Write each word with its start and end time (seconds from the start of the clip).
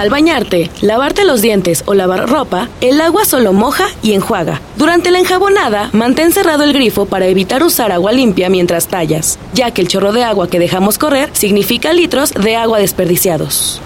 Al 0.00 0.08
bañarte, 0.08 0.70
lavarte 0.80 1.26
los 1.26 1.42
dientes 1.42 1.82
o 1.84 1.92
lavar 1.92 2.26
ropa, 2.26 2.70
el 2.80 3.02
agua 3.02 3.26
solo 3.26 3.52
moja 3.52 3.84
y 4.02 4.14
enjuaga. 4.14 4.62
Durante 4.78 5.10
la 5.10 5.18
enjabonada, 5.18 5.90
mantén 5.92 6.32
cerrado 6.32 6.64
el 6.64 6.72
grifo 6.72 7.04
para 7.04 7.26
evitar 7.26 7.62
usar 7.62 7.92
agua 7.92 8.10
limpia 8.10 8.48
mientras 8.48 8.88
tallas, 8.88 9.38
ya 9.52 9.72
que 9.72 9.82
el 9.82 9.88
chorro 9.88 10.12
de 10.12 10.24
agua 10.24 10.48
que 10.48 10.58
dejamos 10.58 10.96
correr 10.96 11.28
significa 11.34 11.92
litros 11.92 12.32
de 12.32 12.56
agua 12.56 12.78
desperdiciados. 12.78 13.82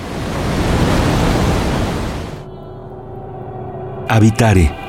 Habitare 4.08 4.83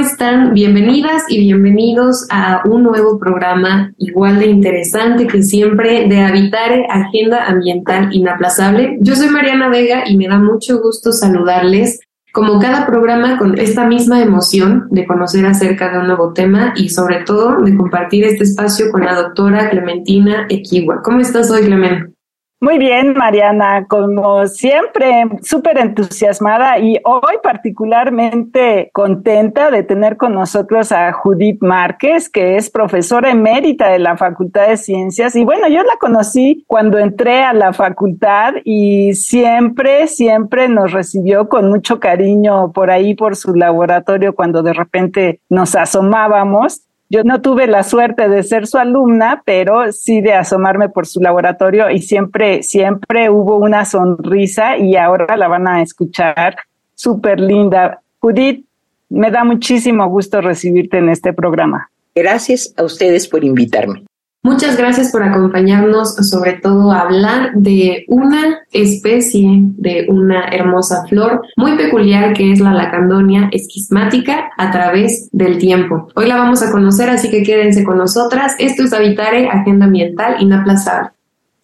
están? 0.00 0.54
Bienvenidas 0.54 1.24
y 1.28 1.38
bienvenidos 1.40 2.26
a 2.30 2.62
un 2.64 2.82
nuevo 2.84 3.18
programa 3.18 3.92
igual 3.98 4.38
de 4.38 4.46
interesante 4.46 5.26
que 5.26 5.42
siempre 5.42 6.08
de 6.08 6.20
Habitare 6.20 6.86
Agenda 6.88 7.44
Ambiental 7.44 8.08
Inaplazable. 8.10 8.96
Yo 9.00 9.14
soy 9.14 9.28
Mariana 9.28 9.68
Vega 9.68 10.04
y 10.06 10.16
me 10.16 10.26
da 10.26 10.38
mucho 10.38 10.80
gusto 10.80 11.12
saludarles 11.12 12.00
como 12.32 12.58
cada 12.60 12.86
programa 12.86 13.36
con 13.36 13.58
esta 13.58 13.86
misma 13.86 14.22
emoción 14.22 14.88
de 14.90 15.06
conocer 15.06 15.44
acerca 15.44 15.92
de 15.92 15.98
un 15.98 16.06
nuevo 16.06 16.32
tema 16.32 16.72
y 16.76 16.88
sobre 16.88 17.22
todo 17.24 17.60
de 17.60 17.76
compartir 17.76 18.24
este 18.24 18.44
espacio 18.44 18.90
con 18.90 19.04
la 19.04 19.14
doctora 19.14 19.68
Clementina 19.68 20.46
Equiwa. 20.48 21.02
¿Cómo 21.02 21.20
estás 21.20 21.50
hoy, 21.50 21.66
Clemente? 21.66 22.14
Muy 22.62 22.76
bien, 22.76 23.14
Mariana, 23.14 23.86
como 23.88 24.46
siempre, 24.46 25.24
súper 25.40 25.78
entusiasmada 25.78 26.78
y 26.78 27.00
hoy 27.04 27.36
particularmente 27.42 28.90
contenta 28.92 29.70
de 29.70 29.82
tener 29.82 30.18
con 30.18 30.34
nosotros 30.34 30.92
a 30.92 31.10
Judith 31.14 31.62
Márquez, 31.62 32.28
que 32.28 32.56
es 32.58 32.68
profesora 32.68 33.30
emérita 33.30 33.88
de 33.88 33.98
la 33.98 34.18
Facultad 34.18 34.68
de 34.68 34.76
Ciencias. 34.76 35.36
Y 35.36 35.44
bueno, 35.46 35.68
yo 35.68 35.82
la 35.84 35.96
conocí 35.98 36.62
cuando 36.66 36.98
entré 36.98 37.42
a 37.44 37.54
la 37.54 37.72
facultad 37.72 38.52
y 38.62 39.14
siempre, 39.14 40.06
siempre 40.06 40.68
nos 40.68 40.92
recibió 40.92 41.48
con 41.48 41.70
mucho 41.70 41.98
cariño 41.98 42.72
por 42.72 42.90
ahí, 42.90 43.14
por 43.14 43.36
su 43.36 43.54
laboratorio, 43.54 44.34
cuando 44.34 44.62
de 44.62 44.74
repente 44.74 45.40
nos 45.48 45.74
asomábamos. 45.76 46.82
Yo 47.12 47.24
no 47.24 47.42
tuve 47.42 47.66
la 47.66 47.82
suerte 47.82 48.28
de 48.28 48.44
ser 48.44 48.68
su 48.68 48.78
alumna, 48.78 49.42
pero 49.44 49.90
sí 49.90 50.20
de 50.20 50.32
asomarme 50.32 50.88
por 50.88 51.08
su 51.08 51.20
laboratorio 51.20 51.90
y 51.90 52.02
siempre, 52.02 52.62
siempre 52.62 53.28
hubo 53.28 53.56
una 53.56 53.84
sonrisa 53.84 54.78
y 54.78 54.94
ahora 54.94 55.36
la 55.36 55.48
van 55.48 55.66
a 55.66 55.82
escuchar 55.82 56.56
súper 56.94 57.40
linda. 57.40 58.00
Judith, 58.20 58.64
me 59.08 59.32
da 59.32 59.42
muchísimo 59.42 60.08
gusto 60.08 60.40
recibirte 60.40 60.98
en 60.98 61.08
este 61.08 61.32
programa. 61.32 61.90
Gracias 62.14 62.72
a 62.76 62.84
ustedes 62.84 63.26
por 63.26 63.42
invitarme. 63.42 64.04
Muchas 64.42 64.78
gracias 64.78 65.12
por 65.12 65.22
acompañarnos, 65.22 66.14
sobre 66.14 66.54
todo 66.54 66.92
a 66.92 67.02
hablar 67.02 67.52
de 67.54 68.06
una 68.08 68.60
especie 68.72 69.46
de 69.76 70.06
una 70.08 70.48
hermosa 70.48 71.04
flor 71.08 71.42
muy 71.58 71.76
peculiar 71.76 72.32
que 72.32 72.50
es 72.50 72.58
la 72.58 72.72
lacandonia 72.72 73.50
esquismática 73.52 74.50
a 74.56 74.70
través 74.70 75.28
del 75.32 75.58
tiempo. 75.58 76.08
Hoy 76.14 76.26
la 76.26 76.36
vamos 76.36 76.62
a 76.62 76.72
conocer, 76.72 77.10
así 77.10 77.30
que 77.30 77.42
quédense 77.42 77.84
con 77.84 77.98
nosotras. 77.98 78.56
Esto 78.58 78.84
es 78.84 78.94
Habitare, 78.94 79.50
Agenda 79.50 79.84
Ambiental 79.84 80.40
Inaplazable. 80.40 81.10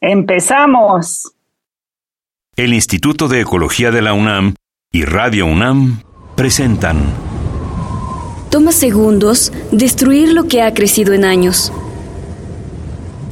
¡Empezamos! 0.02 1.32
El 2.56 2.74
Instituto 2.74 3.28
de 3.28 3.40
Ecología 3.40 3.90
de 3.90 4.02
la 4.02 4.12
UNAM 4.12 4.52
y 4.92 5.04
Radio 5.06 5.46
UNAM 5.46 6.02
presentan. 6.36 6.98
Toma 8.50 8.72
segundos 8.72 9.50
destruir 9.72 10.34
lo 10.34 10.44
que 10.44 10.60
ha 10.60 10.74
crecido 10.74 11.14
en 11.14 11.24
años 11.24 11.72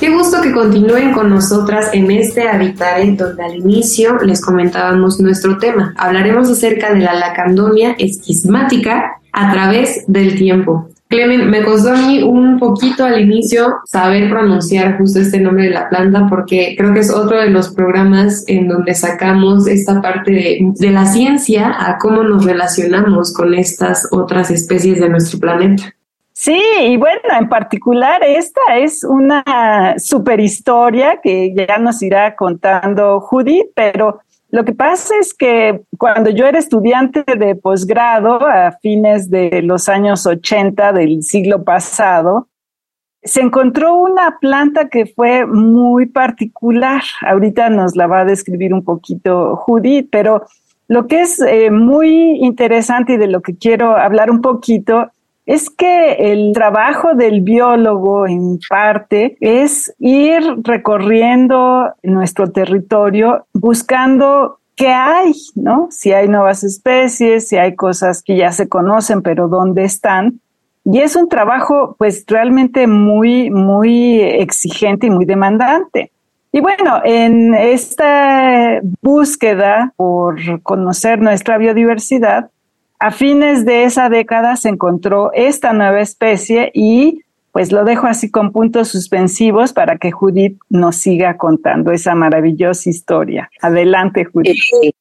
Qué 0.00 0.08
gusto 0.08 0.40
que 0.40 0.50
continúen 0.50 1.12
con 1.12 1.28
nosotras 1.28 1.90
en 1.92 2.10
este 2.10 2.48
Habitare, 2.48 3.12
donde 3.12 3.42
al 3.44 3.56
inicio 3.56 4.16
les 4.24 4.40
comentábamos 4.40 5.20
nuestro 5.20 5.58
tema. 5.58 5.92
Hablaremos 5.98 6.48
acerca 6.48 6.94
de 6.94 7.00
la 7.00 7.12
lacandonia 7.12 7.94
esquismática 7.98 9.20
a 9.30 9.52
través 9.52 10.04
del 10.06 10.38
tiempo. 10.38 10.88
Clemen, 11.08 11.50
me 11.50 11.62
costó 11.62 11.92
a 11.92 11.96
mí 11.96 12.22
un 12.22 12.58
poquito 12.58 13.04
al 13.04 13.20
inicio 13.20 13.80
saber 13.84 14.30
pronunciar 14.30 14.96
justo 14.96 15.20
este 15.20 15.38
nombre 15.38 15.64
de 15.64 15.70
la 15.70 15.90
planta 15.90 16.26
porque 16.30 16.76
creo 16.78 16.94
que 16.94 17.00
es 17.00 17.10
otro 17.10 17.38
de 17.38 17.50
los 17.50 17.68
programas 17.68 18.44
en 18.48 18.68
donde 18.68 18.94
sacamos 18.94 19.66
esta 19.66 20.00
parte 20.00 20.30
de, 20.30 20.72
de 20.76 20.90
la 20.92 21.04
ciencia 21.04 21.74
a 21.78 21.98
cómo 21.98 22.22
nos 22.22 22.46
relacionamos 22.46 23.34
con 23.34 23.52
estas 23.52 24.08
otras 24.12 24.50
especies 24.50 24.98
de 24.98 25.10
nuestro 25.10 25.38
planeta. 25.38 25.94
Sí, 26.42 26.58
y 26.80 26.96
bueno, 26.96 27.20
en 27.38 27.50
particular 27.50 28.24
esta 28.24 28.62
es 28.78 29.04
una 29.04 29.94
super 29.98 30.40
historia 30.40 31.20
que 31.22 31.54
ya 31.54 31.76
nos 31.76 32.00
irá 32.00 32.34
contando 32.34 33.20
Judy, 33.20 33.66
pero 33.74 34.20
lo 34.48 34.64
que 34.64 34.72
pasa 34.72 35.12
es 35.20 35.34
que 35.34 35.82
cuando 35.98 36.30
yo 36.30 36.46
era 36.46 36.58
estudiante 36.58 37.24
de 37.36 37.56
posgrado 37.56 38.40
a 38.40 38.72
fines 38.80 39.28
de 39.28 39.60
los 39.60 39.90
años 39.90 40.24
80 40.24 40.94
del 40.94 41.22
siglo 41.22 41.62
pasado, 41.62 42.48
se 43.22 43.42
encontró 43.42 43.96
una 43.96 44.38
planta 44.40 44.88
que 44.88 45.04
fue 45.04 45.44
muy 45.44 46.06
particular. 46.06 47.02
Ahorita 47.20 47.68
nos 47.68 47.96
la 47.96 48.06
va 48.06 48.20
a 48.20 48.24
describir 48.24 48.72
un 48.72 48.82
poquito 48.82 49.56
Judy, 49.56 50.04
pero 50.04 50.46
lo 50.88 51.06
que 51.06 51.20
es 51.20 51.38
eh, 51.42 51.70
muy 51.70 52.38
interesante 52.42 53.12
y 53.12 53.18
de 53.18 53.26
lo 53.26 53.42
que 53.42 53.58
quiero 53.58 53.94
hablar 53.94 54.30
un 54.30 54.40
poquito 54.40 55.10
es 55.50 55.68
que 55.68 56.12
el 56.32 56.52
trabajo 56.54 57.14
del 57.14 57.40
biólogo 57.40 58.24
en 58.24 58.60
parte 58.68 59.36
es 59.40 59.92
ir 59.98 60.40
recorriendo 60.62 61.92
nuestro 62.04 62.52
territorio 62.52 63.46
buscando 63.52 64.60
qué 64.76 64.86
hay, 64.86 65.32
¿no? 65.56 65.88
Si 65.90 66.12
hay 66.12 66.28
nuevas 66.28 66.62
especies, 66.62 67.48
si 67.48 67.56
hay 67.56 67.74
cosas 67.74 68.22
que 68.22 68.36
ya 68.36 68.52
se 68.52 68.68
conocen, 68.68 69.22
pero 69.22 69.48
dónde 69.48 69.82
están. 69.82 70.38
Y 70.84 71.00
es 71.00 71.16
un 71.16 71.28
trabajo 71.28 71.96
pues 71.98 72.24
realmente 72.28 72.86
muy, 72.86 73.50
muy 73.50 74.20
exigente 74.20 75.08
y 75.08 75.10
muy 75.10 75.24
demandante. 75.24 76.12
Y 76.52 76.60
bueno, 76.60 77.00
en 77.02 77.54
esta 77.56 78.80
búsqueda 79.02 79.94
por 79.96 80.62
conocer 80.62 81.20
nuestra 81.20 81.58
biodiversidad, 81.58 82.50
a 83.00 83.10
fines 83.10 83.64
de 83.64 83.84
esa 83.84 84.10
década 84.10 84.56
se 84.56 84.68
encontró 84.68 85.32
esta 85.32 85.72
nueva 85.72 86.02
especie 86.02 86.70
y 86.74 87.22
pues 87.50 87.72
lo 87.72 87.84
dejo 87.84 88.06
así 88.06 88.30
con 88.30 88.52
puntos 88.52 88.88
suspensivos 88.88 89.72
para 89.72 89.96
que 89.96 90.12
Judith 90.12 90.58
nos 90.68 90.96
siga 90.96 91.36
contando 91.38 91.92
esa 91.92 92.14
maravillosa 92.14 92.90
historia. 92.90 93.50
Adelante, 93.60 94.26
Judith. 94.26 94.58
Eh, 94.82 94.92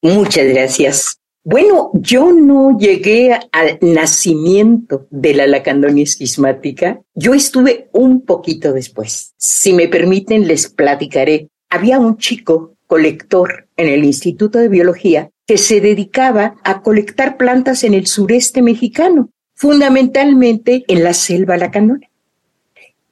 muchas 0.00 0.46
gracias. 0.46 1.18
Bueno, 1.44 1.90
yo 1.94 2.32
no 2.32 2.78
llegué 2.78 3.32
al 3.52 3.78
nacimiento 3.80 5.06
de 5.10 5.34
la 5.34 5.46
lacandonia 5.46 6.04
esquismática. 6.04 7.00
Yo 7.14 7.34
estuve 7.34 7.88
un 7.92 8.24
poquito 8.24 8.72
después. 8.72 9.34
Si 9.36 9.72
me 9.72 9.88
permiten, 9.88 10.46
les 10.46 10.68
platicaré. 10.68 11.48
Había 11.70 11.98
un 11.98 12.18
chico 12.18 12.76
colector 12.86 13.66
en 13.76 13.88
el 13.88 14.04
Instituto 14.04 14.58
de 14.58 14.68
Biología 14.68 15.30
que 15.48 15.58
se 15.58 15.80
dedicaba 15.80 16.56
a 16.62 16.82
colectar 16.82 17.36
plantas 17.36 17.82
en 17.82 17.94
el 17.94 18.06
sureste 18.06 18.62
mexicano, 18.62 19.30
fundamentalmente 19.54 20.84
en 20.86 21.02
la 21.02 21.14
selva 21.14 21.56
lacanona. 21.56 22.08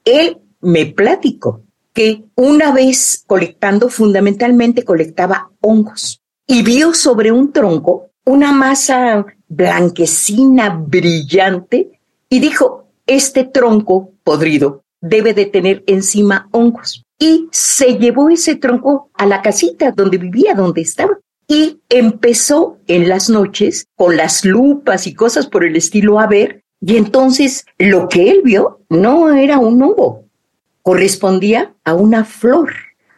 Él 0.04 0.38
me 0.60 0.86
platicó 0.86 1.62
que 1.92 2.24
una 2.36 2.70
vez 2.72 3.24
colectando, 3.26 3.88
fundamentalmente 3.88 4.84
colectaba 4.84 5.50
hongos 5.60 6.22
y 6.46 6.62
vio 6.62 6.94
sobre 6.94 7.32
un 7.32 7.52
tronco 7.52 8.10
una 8.26 8.52
masa 8.52 9.24
blanquecina, 9.48 10.68
brillante, 10.70 12.00
y 12.28 12.40
dijo, 12.40 12.88
este 13.06 13.44
tronco 13.44 14.10
podrido 14.24 14.82
debe 15.00 15.32
de 15.32 15.46
tener 15.46 15.84
encima 15.86 16.48
hongos. 16.50 17.02
y 17.18 17.48
se 17.50 17.96
llevó 17.98 18.28
ese 18.28 18.56
tronco 18.56 19.08
a 19.14 19.24
la 19.24 19.40
casita 19.40 19.90
donde 19.90 20.18
vivía, 20.18 20.52
donde 20.52 20.82
estaba. 20.82 21.18
Y 21.48 21.80
empezó 21.88 22.78
en 22.86 23.08
las 23.08 23.30
noches 23.30 23.86
con 23.94 24.16
las 24.16 24.44
lupas 24.44 25.06
y 25.06 25.14
cosas 25.14 25.46
por 25.46 25.64
el 25.64 25.76
estilo 25.76 26.18
a 26.18 26.26
ver. 26.26 26.64
Y 26.80 26.96
entonces 26.96 27.64
lo 27.78 28.08
que 28.08 28.30
él 28.30 28.40
vio 28.44 28.80
no 28.88 29.32
era 29.32 29.58
un 29.58 29.82
hongo, 29.82 30.24
correspondía 30.82 31.74
a 31.84 31.94
una 31.94 32.24
flor, 32.24 32.72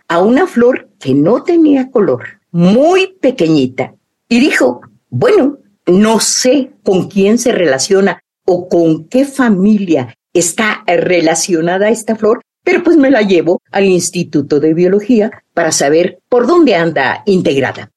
a 0.08 0.20
una 0.22 0.46
flor 0.46 0.88
que 0.98 1.14
no 1.14 1.42
tenía 1.42 1.90
color, 1.90 2.40
muy 2.50 3.16
pequeñita. 3.20 3.94
Y 4.28 4.40
dijo, 4.40 4.80
bueno, 5.10 5.58
no 5.86 6.20
sé 6.20 6.72
con 6.82 7.08
quién 7.08 7.38
se 7.38 7.52
relaciona 7.52 8.22
o 8.44 8.68
con 8.68 9.08
qué 9.08 9.24
familia 9.24 10.14
está 10.32 10.84
relacionada 10.86 11.88
esta 11.88 12.16
flor, 12.16 12.42
pero 12.62 12.82
pues 12.82 12.96
me 12.96 13.10
la 13.10 13.22
llevo 13.22 13.60
al 13.70 13.84
Instituto 13.84 14.60
de 14.60 14.74
Biología 14.74 15.30
para 15.54 15.72
saber 15.72 16.20
por 16.28 16.46
dónde 16.46 16.74
anda 16.74 17.22
integrada. 17.26 17.90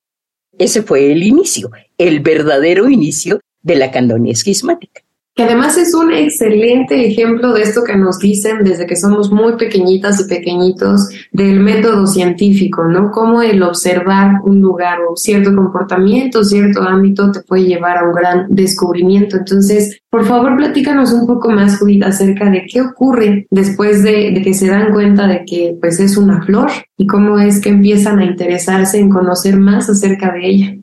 Ese 0.57 0.83
fue 0.83 1.11
el 1.11 1.23
inicio, 1.23 1.71
el 1.97 2.19
verdadero 2.19 2.89
inicio 2.89 3.41
de 3.61 3.75
la 3.75 3.91
candonia 3.91 4.33
esquismática 4.33 5.01
que 5.41 5.47
además 5.47 5.75
es 5.75 5.95
un 5.95 6.13
excelente 6.13 7.03
ejemplo 7.03 7.51
de 7.51 7.63
esto 7.63 7.83
que 7.83 7.97
nos 7.97 8.19
dicen 8.19 8.63
desde 8.63 8.85
que 8.85 8.95
somos 8.95 9.31
muy 9.31 9.53
pequeñitas 9.53 10.21
y 10.21 10.29
pequeñitos 10.29 11.09
del 11.31 11.59
método 11.61 12.05
científico, 12.05 12.83
¿no? 12.83 13.09
Cómo 13.09 13.41
el 13.41 13.63
observar 13.63 14.35
un 14.43 14.61
lugar 14.61 14.99
o 15.09 15.15
cierto 15.15 15.55
comportamiento, 15.55 16.43
cierto 16.43 16.83
ámbito 16.83 17.31
te 17.31 17.39
puede 17.39 17.63
llevar 17.63 17.97
a 17.97 18.03
un 18.03 18.13
gran 18.13 18.45
descubrimiento. 18.49 19.37
Entonces, 19.37 19.99
por 20.11 20.27
favor, 20.27 20.55
platícanos 20.57 21.11
un 21.11 21.25
poco 21.25 21.49
más, 21.49 21.79
Judith, 21.79 22.03
acerca 22.03 22.47
de 22.51 22.67
qué 22.71 22.81
ocurre 22.81 23.47
después 23.49 24.03
de, 24.03 24.33
de 24.35 24.43
que 24.43 24.53
se 24.53 24.67
dan 24.67 24.93
cuenta 24.93 25.25
de 25.25 25.43
que 25.43 25.75
pues 25.81 25.99
es 25.99 26.17
una 26.17 26.43
flor 26.43 26.69
y 26.97 27.07
cómo 27.07 27.39
es 27.39 27.59
que 27.59 27.69
empiezan 27.69 28.19
a 28.19 28.25
interesarse 28.25 28.99
en 28.99 29.09
conocer 29.09 29.57
más 29.57 29.89
acerca 29.89 30.31
de 30.33 30.47
ella. 30.47 30.75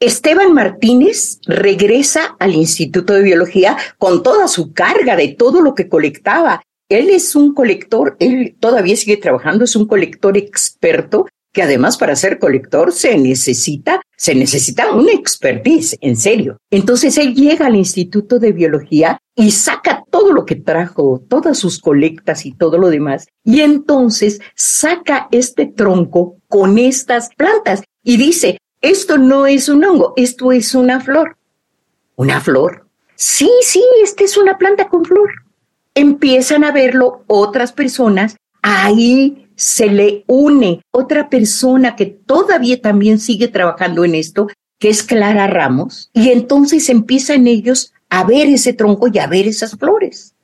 Esteban 0.00 0.54
Martínez 0.54 1.40
regresa 1.44 2.36
al 2.38 2.54
Instituto 2.54 3.14
de 3.14 3.22
Biología 3.22 3.76
con 3.98 4.22
toda 4.22 4.46
su 4.46 4.72
carga 4.72 5.16
de 5.16 5.28
todo 5.28 5.60
lo 5.60 5.74
que 5.74 5.88
colectaba. 5.88 6.62
Él 6.88 7.10
es 7.10 7.34
un 7.34 7.52
colector, 7.52 8.16
él 8.20 8.56
todavía 8.60 8.96
sigue 8.96 9.16
trabajando, 9.16 9.64
es 9.64 9.74
un 9.74 9.88
colector 9.88 10.36
experto 10.36 11.26
que 11.52 11.62
además 11.62 11.98
para 11.98 12.14
ser 12.14 12.38
colector 12.38 12.92
se 12.92 13.18
necesita, 13.18 14.00
se 14.16 14.36
necesita 14.36 14.92
una 14.92 15.10
expertise, 15.10 15.96
en 16.00 16.16
serio. 16.16 16.58
Entonces 16.70 17.18
él 17.18 17.34
llega 17.34 17.66
al 17.66 17.74
Instituto 17.74 18.38
de 18.38 18.52
Biología 18.52 19.18
y 19.34 19.50
saca 19.50 20.04
todo 20.12 20.32
lo 20.32 20.44
que 20.44 20.54
trajo, 20.54 21.24
todas 21.28 21.58
sus 21.58 21.80
colectas 21.80 22.46
y 22.46 22.52
todo 22.52 22.78
lo 22.78 22.88
demás, 22.90 23.26
y 23.44 23.62
entonces 23.62 24.40
saca 24.54 25.26
este 25.32 25.66
tronco 25.66 26.36
con 26.46 26.78
estas 26.78 27.30
plantas 27.34 27.82
y 28.04 28.16
dice, 28.16 28.58
esto 28.80 29.18
no 29.18 29.46
es 29.46 29.68
un 29.68 29.84
hongo, 29.84 30.14
esto 30.16 30.52
es 30.52 30.74
una 30.74 31.00
flor. 31.00 31.36
¿Una 32.16 32.40
flor? 32.40 32.86
Sí, 33.14 33.50
sí, 33.62 33.84
esta 34.02 34.24
es 34.24 34.36
una 34.36 34.58
planta 34.58 34.88
con 34.88 35.04
flor. 35.04 35.30
Empiezan 35.94 36.64
a 36.64 36.70
verlo 36.70 37.24
otras 37.26 37.72
personas, 37.72 38.36
ahí 38.62 39.48
se 39.56 39.86
le 39.86 40.24
une 40.28 40.82
otra 40.92 41.28
persona 41.28 41.96
que 41.96 42.06
todavía 42.06 42.80
también 42.80 43.18
sigue 43.18 43.48
trabajando 43.48 44.04
en 44.04 44.14
esto, 44.14 44.46
que 44.78 44.88
es 44.88 45.02
Clara 45.02 45.48
Ramos, 45.48 46.10
y 46.12 46.30
entonces 46.30 46.88
empiezan 46.88 47.48
ellos 47.48 47.92
a 48.08 48.22
ver 48.22 48.48
ese 48.48 48.72
tronco 48.72 49.08
y 49.12 49.18
a 49.18 49.26
ver 49.26 49.48
esas 49.48 49.72
flores. 49.72 50.34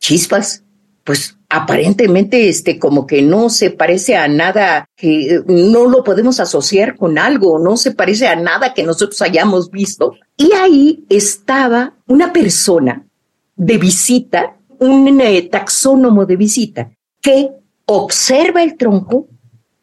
Chispas, 0.00 0.64
pues 1.04 1.38
aparentemente 1.54 2.48
este 2.48 2.80
como 2.80 3.06
que 3.06 3.22
no 3.22 3.48
se 3.48 3.70
parece 3.70 4.16
a 4.16 4.26
nada 4.26 4.88
que 4.96 5.40
no 5.46 5.86
lo 5.86 6.02
podemos 6.02 6.40
asociar 6.40 6.96
con 6.96 7.16
algo, 7.16 7.60
no 7.60 7.76
se 7.76 7.92
parece 7.92 8.26
a 8.26 8.34
nada 8.34 8.74
que 8.74 8.82
nosotros 8.82 9.22
hayamos 9.22 9.70
visto. 9.70 10.14
Y 10.36 10.52
ahí 10.52 11.04
estaba 11.08 11.94
una 12.08 12.32
persona 12.32 13.06
de 13.54 13.78
visita, 13.78 14.56
un 14.80 15.20
eh, 15.20 15.42
taxónomo 15.42 16.26
de 16.26 16.36
visita, 16.36 16.90
que 17.22 17.50
observa 17.86 18.64
el 18.64 18.76
tronco 18.76 19.28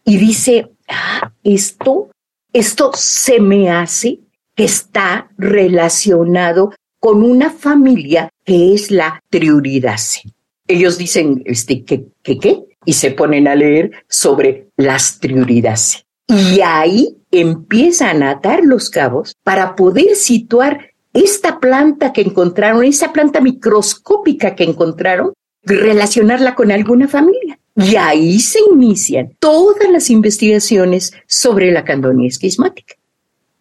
y 0.04 0.18
dice, 0.18 0.72
ah, 0.90 1.32
esto, 1.42 2.10
esto 2.52 2.92
se 2.94 3.40
me 3.40 3.70
hace 3.70 4.20
que 4.56 4.66
está 4.66 5.32
relacionado 5.38 6.74
con 7.00 7.24
una 7.24 7.50
familia 7.50 8.30
que 8.44 8.74
es 8.74 8.92
la 8.92 9.22
Triuridaceae 9.30 10.34
ellos 10.68 10.98
dicen, 10.98 11.42
este, 11.46 11.84
¿qué, 11.84 12.06
qué, 12.24 12.38
qué? 12.38 12.64
Y 12.86 12.94
se 12.94 13.12
ponen 13.12 13.48
a 13.48 13.56
leer 13.56 13.92
sobre 14.08 14.70
las 14.78 15.20
triuridaceae. 15.20 16.04
Y 16.28 16.62
ahí 16.62 17.18
empiezan 17.32 18.24
a 18.24 18.32
atar 18.32 18.64
los 18.64 18.90
cabos 18.90 19.36
para 19.44 19.76
poder 19.76 20.16
situar 20.16 20.92
esta 21.14 21.60
planta 21.60 22.14
que 22.14 22.22
encontraron, 22.22 22.84
esa 22.86 23.12
planta 23.12 23.42
microscópica 23.42 24.56
que 24.56 24.64
encontraron, 24.64 25.34
relacionarla 25.64 26.56
con 26.56 26.72
alguna 26.72 27.08
familia. 27.08 27.60
Y 27.76 27.96
ahí 27.96 28.40
se 28.40 28.60
inician 28.72 29.36
todas 29.40 29.90
las 29.90 30.10
investigaciones 30.10 31.14
sobre 31.28 31.72
la 31.72 31.84
candonia 31.84 32.28
esquismática 32.28 32.96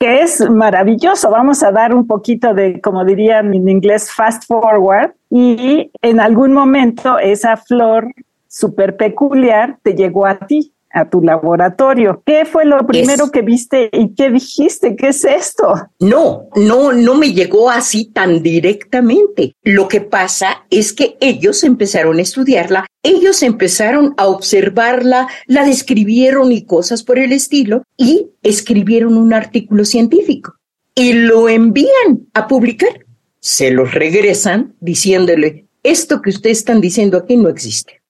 que 0.00 0.22
es 0.22 0.40
maravilloso. 0.48 1.30
Vamos 1.30 1.62
a 1.62 1.70
dar 1.70 1.94
un 1.94 2.06
poquito 2.06 2.54
de, 2.54 2.80
como 2.80 3.04
dirían 3.04 3.52
en 3.52 3.68
inglés, 3.68 4.10
fast 4.10 4.44
forward 4.46 5.12
y 5.30 5.90
en 6.02 6.20
algún 6.20 6.52
momento 6.52 7.18
esa 7.18 7.56
flor 7.56 8.12
súper 8.48 8.96
peculiar 8.96 9.78
te 9.82 9.94
llegó 9.94 10.26
a 10.26 10.38
ti 10.38 10.74
a 10.92 11.08
tu 11.08 11.22
laboratorio. 11.22 12.22
¿Qué 12.26 12.44
fue 12.44 12.64
lo 12.64 12.84
primero 12.86 13.30
que 13.30 13.42
viste 13.42 13.90
y 13.92 14.12
qué 14.14 14.30
dijiste? 14.30 14.96
¿Qué 14.96 15.08
es 15.08 15.24
esto? 15.24 15.74
No, 16.00 16.48
no, 16.56 16.92
no 16.92 17.14
me 17.14 17.32
llegó 17.32 17.70
así 17.70 18.06
tan 18.06 18.42
directamente. 18.42 19.54
Lo 19.62 19.86
que 19.86 20.00
pasa 20.00 20.64
es 20.68 20.92
que 20.92 21.16
ellos 21.20 21.62
empezaron 21.62 22.18
a 22.18 22.22
estudiarla, 22.22 22.86
ellos 23.02 23.42
empezaron 23.42 24.14
a 24.16 24.26
observarla, 24.26 25.28
la 25.46 25.64
describieron 25.64 26.50
y 26.50 26.64
cosas 26.64 27.04
por 27.04 27.18
el 27.18 27.32
estilo 27.32 27.84
y 27.96 28.30
escribieron 28.42 29.16
un 29.16 29.32
artículo 29.32 29.84
científico 29.84 30.56
y 30.94 31.12
lo 31.12 31.48
envían 31.48 32.28
a 32.34 32.48
publicar. 32.48 33.06
Se 33.40 33.70
los 33.70 33.94
regresan 33.94 34.76
diciéndole, 34.80 35.66
esto 35.82 36.20
que 36.20 36.30
ustedes 36.30 36.58
están 36.58 36.80
diciendo 36.80 37.18
aquí 37.18 37.36
no 37.36 37.48
existe. 37.48 38.02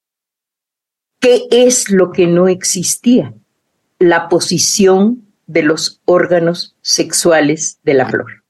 ¿Qué 1.21 1.47
es 1.51 1.91
lo 1.91 2.13
que 2.13 2.27
no 2.27 2.49
existía? 2.49 3.35
La 3.99 4.29
posición 4.29 5.27
de 5.47 5.63
los 5.63 6.01
órganos 6.05 6.77
sexuales 6.81 7.79
de 7.83 7.95
la 7.95 8.09
flor. 8.09 8.45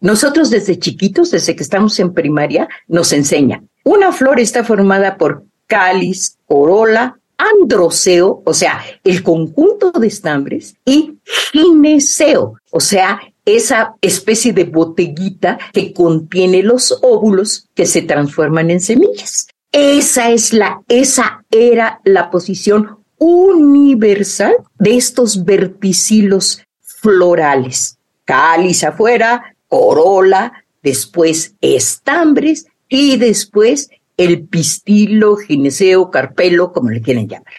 Nosotros 0.00 0.50
desde 0.50 0.78
chiquitos, 0.78 1.30
desde 1.30 1.54
que 1.54 1.62
estamos 1.62 1.98
en 2.00 2.14
primaria, 2.14 2.68
nos 2.88 3.12
enseñan. 3.12 3.68
Una 3.84 4.12
flor 4.12 4.40
está 4.40 4.64
formada 4.64 5.16
por 5.18 5.44
cáliz, 5.66 6.38
corola, 6.46 7.19
androceo, 7.40 8.42
o 8.44 8.54
sea, 8.54 8.82
el 9.04 9.22
conjunto 9.22 9.90
de 9.92 10.06
estambres, 10.06 10.76
y 10.84 11.18
gineceo, 11.52 12.54
o 12.70 12.80
sea, 12.80 13.20
esa 13.44 13.94
especie 14.00 14.52
de 14.52 14.64
botellita 14.64 15.58
que 15.72 15.92
contiene 15.92 16.62
los 16.62 16.98
óvulos 17.02 17.68
que 17.74 17.86
se 17.86 18.02
transforman 18.02 18.70
en 18.70 18.80
semillas. 18.80 19.48
Esa 19.72 20.30
es 20.30 20.52
la, 20.52 20.82
esa 20.88 21.44
era 21.50 22.00
la 22.04 22.30
posición 22.30 22.98
universal 23.18 24.56
de 24.78 24.96
estos 24.96 25.44
verticilos 25.44 26.62
florales. 26.80 27.98
Cáliz 28.24 28.84
afuera, 28.84 29.56
corola, 29.68 30.64
después 30.82 31.54
estambres 31.60 32.66
y 32.88 33.16
después 33.16 33.90
el 34.20 34.46
pistilo, 34.46 35.36
gineceo, 35.36 36.10
carpelo, 36.10 36.72
como 36.72 36.90
le 36.90 37.00
quieren 37.00 37.26
llamar. 37.26 37.54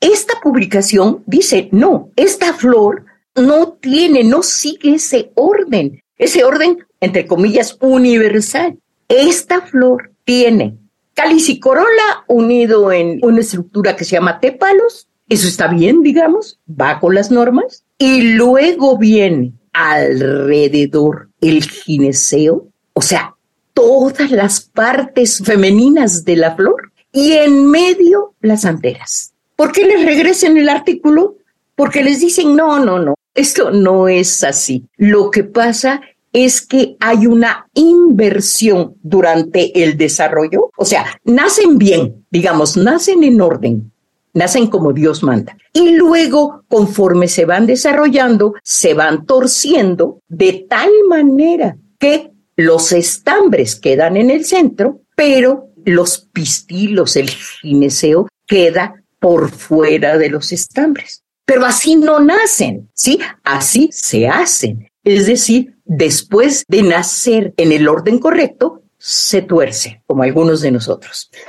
Esta 0.00 0.40
publicación 0.42 1.22
dice, 1.26 1.68
no, 1.72 2.10
esta 2.16 2.54
flor 2.54 3.04
no 3.36 3.74
tiene, 3.74 4.24
no 4.24 4.42
sigue 4.42 4.94
ese 4.94 5.30
orden, 5.34 6.02
ese 6.16 6.42
orden, 6.42 6.78
entre 7.00 7.26
comillas, 7.26 7.76
universal. 7.82 8.78
Esta 9.08 9.60
flor 9.60 10.12
tiene 10.24 10.78
cáliz 11.12 11.50
y 11.50 11.60
corola 11.60 12.24
unido 12.28 12.92
en 12.92 13.20
una 13.22 13.40
estructura 13.40 13.94
que 13.94 14.06
se 14.06 14.16
llama 14.16 14.40
tépalos. 14.40 15.06
Eso 15.28 15.48
está 15.48 15.68
bien, 15.68 16.02
digamos, 16.02 16.58
va 16.66 16.98
con 16.98 17.14
las 17.14 17.30
normas. 17.30 17.84
Y 17.98 18.22
luego 18.22 18.96
viene 18.96 19.52
alrededor 19.74 21.28
el 21.42 21.62
gineceo, 21.62 22.68
o 22.94 23.02
sea, 23.02 23.36
todas 23.74 24.30
las 24.30 24.60
partes 24.60 25.42
femeninas 25.44 26.24
de 26.24 26.36
la 26.36 26.54
flor 26.56 26.92
y 27.12 27.32
en 27.32 27.70
medio 27.70 28.34
las 28.40 28.64
anteras. 28.64 29.32
¿Por 29.56 29.72
qué 29.72 29.84
les 29.84 30.04
regresen 30.04 30.56
el 30.56 30.68
artículo? 30.68 31.36
Porque 31.74 32.02
les 32.02 32.20
dicen, 32.20 32.56
no, 32.56 32.78
no, 32.84 32.98
no, 32.98 33.14
esto 33.34 33.70
no 33.70 34.08
es 34.08 34.44
así. 34.44 34.86
Lo 34.96 35.30
que 35.30 35.44
pasa 35.44 36.00
es 36.32 36.60
que 36.60 36.96
hay 37.00 37.26
una 37.26 37.66
inversión 37.74 38.94
durante 39.02 39.82
el 39.82 39.96
desarrollo, 39.96 40.70
o 40.76 40.84
sea, 40.84 41.06
nacen 41.24 41.78
bien, 41.78 42.24
digamos, 42.30 42.76
nacen 42.76 43.24
en 43.24 43.40
orden, 43.40 43.92
nacen 44.32 44.68
como 44.68 44.92
Dios 44.92 45.22
manda. 45.22 45.56
Y 45.72 45.90
luego, 45.90 46.62
conforme 46.68 47.28
se 47.28 47.44
van 47.44 47.66
desarrollando, 47.66 48.54
se 48.62 48.94
van 48.94 49.26
torciendo 49.26 50.20
de 50.28 50.66
tal 50.68 50.90
manera 51.08 51.76
que 51.98 52.30
los 52.56 52.92
estambres 52.92 53.76
quedan 53.76 54.16
en 54.16 54.30
el 54.30 54.44
centro, 54.44 55.00
pero 55.16 55.68
los 55.84 56.18
pistilos, 56.32 57.16
el 57.16 57.30
gineceo, 57.30 58.28
queda 58.46 59.02
por 59.18 59.50
fuera 59.50 60.18
de 60.18 60.30
los 60.30 60.52
estambres. 60.52 61.24
Pero 61.44 61.64
así 61.64 61.96
no 61.96 62.20
nacen, 62.20 62.90
¿sí? 62.94 63.18
Así 63.44 63.90
se 63.92 64.28
hacen. 64.28 64.88
Es 65.02 65.26
decir, 65.26 65.76
después 65.84 66.64
de 66.68 66.82
nacer 66.82 67.54
en 67.56 67.72
el 67.72 67.88
orden 67.88 68.18
correcto, 68.18 68.82
se 68.98 69.42
tuerce, 69.42 70.02
como 70.06 70.22
algunos 70.22 70.60
de 70.60 70.70
nosotros. 70.70 71.30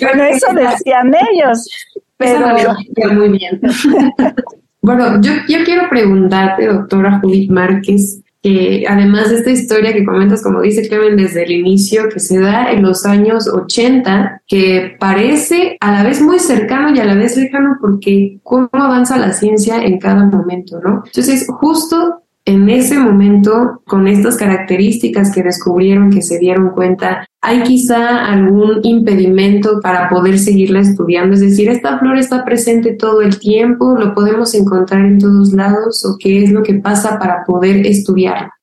bueno, 0.00 0.24
eso 0.24 0.46
decían 0.54 1.14
ellos. 1.32 1.68
Pero... 2.16 2.74
muy 3.12 3.28
bien. 3.28 3.60
bueno, 4.80 5.20
yo, 5.20 5.32
yo 5.48 5.64
quiero 5.64 5.88
preguntarte, 5.88 6.66
doctora 6.66 7.20
Judith 7.20 7.50
Márquez, 7.50 8.22
que 8.42 8.84
además 8.88 9.30
de 9.30 9.36
esta 9.36 9.50
historia 9.50 9.92
que 9.92 10.04
comentas, 10.04 10.42
como 10.42 10.60
dice 10.60 10.88
Kevin 10.88 11.16
desde 11.16 11.42
el 11.42 11.50
inicio, 11.50 12.08
que 12.08 12.20
se 12.20 12.38
da 12.38 12.70
en 12.70 12.82
los 12.82 13.04
años 13.04 13.48
80, 13.48 14.42
que 14.46 14.96
parece 14.98 15.76
a 15.80 15.92
la 15.92 16.04
vez 16.04 16.20
muy 16.20 16.38
cercano 16.38 16.94
y 16.94 17.00
a 17.00 17.04
la 17.04 17.14
vez 17.14 17.36
lejano 17.36 17.76
porque 17.80 18.38
cómo 18.42 18.68
avanza 18.72 19.18
la 19.18 19.32
ciencia 19.32 19.82
en 19.82 19.98
cada 19.98 20.24
momento, 20.24 20.80
¿no? 20.80 21.02
Entonces, 21.06 21.46
justo 21.48 22.22
en 22.48 22.70
ese 22.70 22.98
momento, 22.98 23.82
con 23.86 24.08
estas 24.08 24.38
características 24.38 25.34
que 25.34 25.42
descubrieron, 25.42 26.10
que 26.10 26.22
se 26.22 26.38
dieron 26.38 26.70
cuenta, 26.70 27.26
¿hay 27.42 27.62
quizá 27.62 28.24
algún 28.24 28.80
impedimento 28.84 29.80
para 29.82 30.08
poder 30.08 30.38
seguirla 30.38 30.80
estudiando? 30.80 31.34
Es 31.34 31.42
decir, 31.42 31.68
¿esta 31.68 31.98
flor 31.98 32.16
está 32.16 32.46
presente 32.46 32.94
todo 32.94 33.20
el 33.20 33.38
tiempo? 33.38 33.94
¿Lo 33.98 34.14
podemos 34.14 34.54
encontrar 34.54 35.04
en 35.04 35.18
todos 35.18 35.52
lados? 35.52 36.06
¿O 36.06 36.16
qué 36.18 36.42
es 36.42 36.50
lo 36.50 36.62
que 36.62 36.72
pasa 36.72 37.18
para 37.18 37.44
poder 37.44 37.86
estudiarla? 37.86 38.57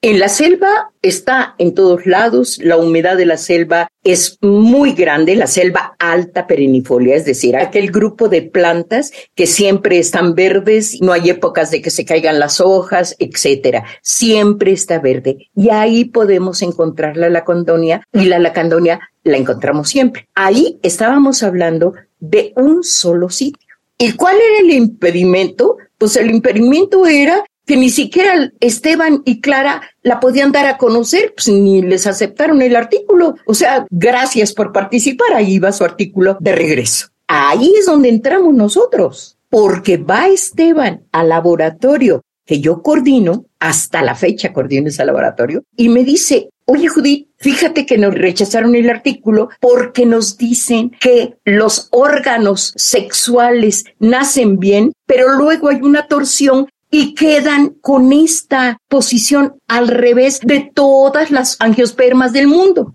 En 0.00 0.20
la 0.20 0.28
selva 0.28 0.92
está 1.02 1.56
en 1.58 1.74
todos 1.74 2.06
lados, 2.06 2.60
la 2.62 2.76
humedad 2.76 3.16
de 3.16 3.26
la 3.26 3.36
selva 3.36 3.88
es 4.04 4.38
muy 4.40 4.92
grande, 4.92 5.34
la 5.34 5.48
selva 5.48 5.96
alta 5.98 6.46
perennifolia, 6.46 7.16
es 7.16 7.24
decir, 7.24 7.56
aquel 7.56 7.90
grupo 7.90 8.28
de 8.28 8.42
plantas 8.42 9.10
que 9.34 9.48
siempre 9.48 9.98
están 9.98 10.36
verdes, 10.36 10.98
no 11.00 11.12
hay 11.12 11.30
épocas 11.30 11.72
de 11.72 11.82
que 11.82 11.90
se 11.90 12.04
caigan 12.04 12.38
las 12.38 12.60
hojas, 12.60 13.16
etcétera, 13.18 13.86
siempre 14.00 14.70
está 14.70 15.00
verde 15.00 15.48
y 15.56 15.70
ahí 15.70 16.04
podemos 16.04 16.62
encontrar 16.62 17.16
la 17.16 17.28
lacandonia 17.28 18.06
y 18.12 18.26
la 18.26 18.38
lacandonia 18.38 19.00
la 19.24 19.36
encontramos 19.36 19.88
siempre. 19.88 20.28
Ahí 20.36 20.78
estábamos 20.84 21.42
hablando 21.42 21.94
de 22.20 22.52
un 22.54 22.84
solo 22.84 23.30
sitio. 23.30 23.66
¿Y 23.98 24.12
cuál 24.12 24.36
era 24.36 24.60
el 24.60 24.70
impedimento? 24.70 25.76
Pues 25.98 26.16
el 26.16 26.30
impedimento 26.30 27.04
era 27.04 27.44
que 27.68 27.76
ni 27.76 27.90
siquiera 27.90 28.50
Esteban 28.60 29.22
y 29.26 29.42
Clara 29.42 29.82
la 30.02 30.20
podían 30.20 30.52
dar 30.52 30.66
a 30.66 30.78
conocer, 30.78 31.34
pues 31.36 31.48
ni 31.48 31.82
les 31.82 32.06
aceptaron 32.06 32.62
el 32.62 32.74
artículo. 32.74 33.34
O 33.44 33.52
sea, 33.52 33.86
gracias 33.90 34.54
por 34.54 34.72
participar, 34.72 35.34
ahí 35.34 35.58
va 35.58 35.70
su 35.70 35.84
artículo 35.84 36.38
de 36.40 36.52
regreso. 36.52 37.08
Ahí 37.26 37.74
es 37.78 37.84
donde 37.84 38.08
entramos 38.08 38.54
nosotros, 38.54 39.36
porque 39.50 39.98
va 39.98 40.28
Esteban 40.28 41.04
al 41.12 41.28
laboratorio 41.28 42.22
que 42.46 42.60
yo 42.60 42.82
coordino, 42.82 43.44
hasta 43.60 44.00
la 44.00 44.14
fecha 44.14 44.54
coordino 44.54 44.88
ese 44.88 45.04
laboratorio, 45.04 45.64
y 45.76 45.90
me 45.90 46.02
dice, 46.02 46.48
oye 46.64 46.88
Judith, 46.88 47.28
fíjate 47.36 47.84
que 47.84 47.98
nos 47.98 48.14
rechazaron 48.14 48.74
el 48.74 48.88
artículo 48.88 49.50
porque 49.60 50.06
nos 50.06 50.38
dicen 50.38 50.92
que 50.98 51.36
los 51.44 51.88
órganos 51.90 52.72
sexuales 52.76 53.84
nacen 53.98 54.58
bien, 54.58 54.94
pero 55.04 55.34
luego 55.34 55.68
hay 55.68 55.82
una 55.82 56.06
torsión 56.06 56.68
y 56.90 57.14
quedan 57.14 57.70
con 57.80 58.12
esta 58.12 58.78
posición 58.88 59.56
al 59.66 59.88
revés 59.88 60.40
de 60.42 60.70
todas 60.74 61.30
las 61.30 61.56
angiospermas 61.60 62.32
del 62.32 62.46
mundo. 62.46 62.94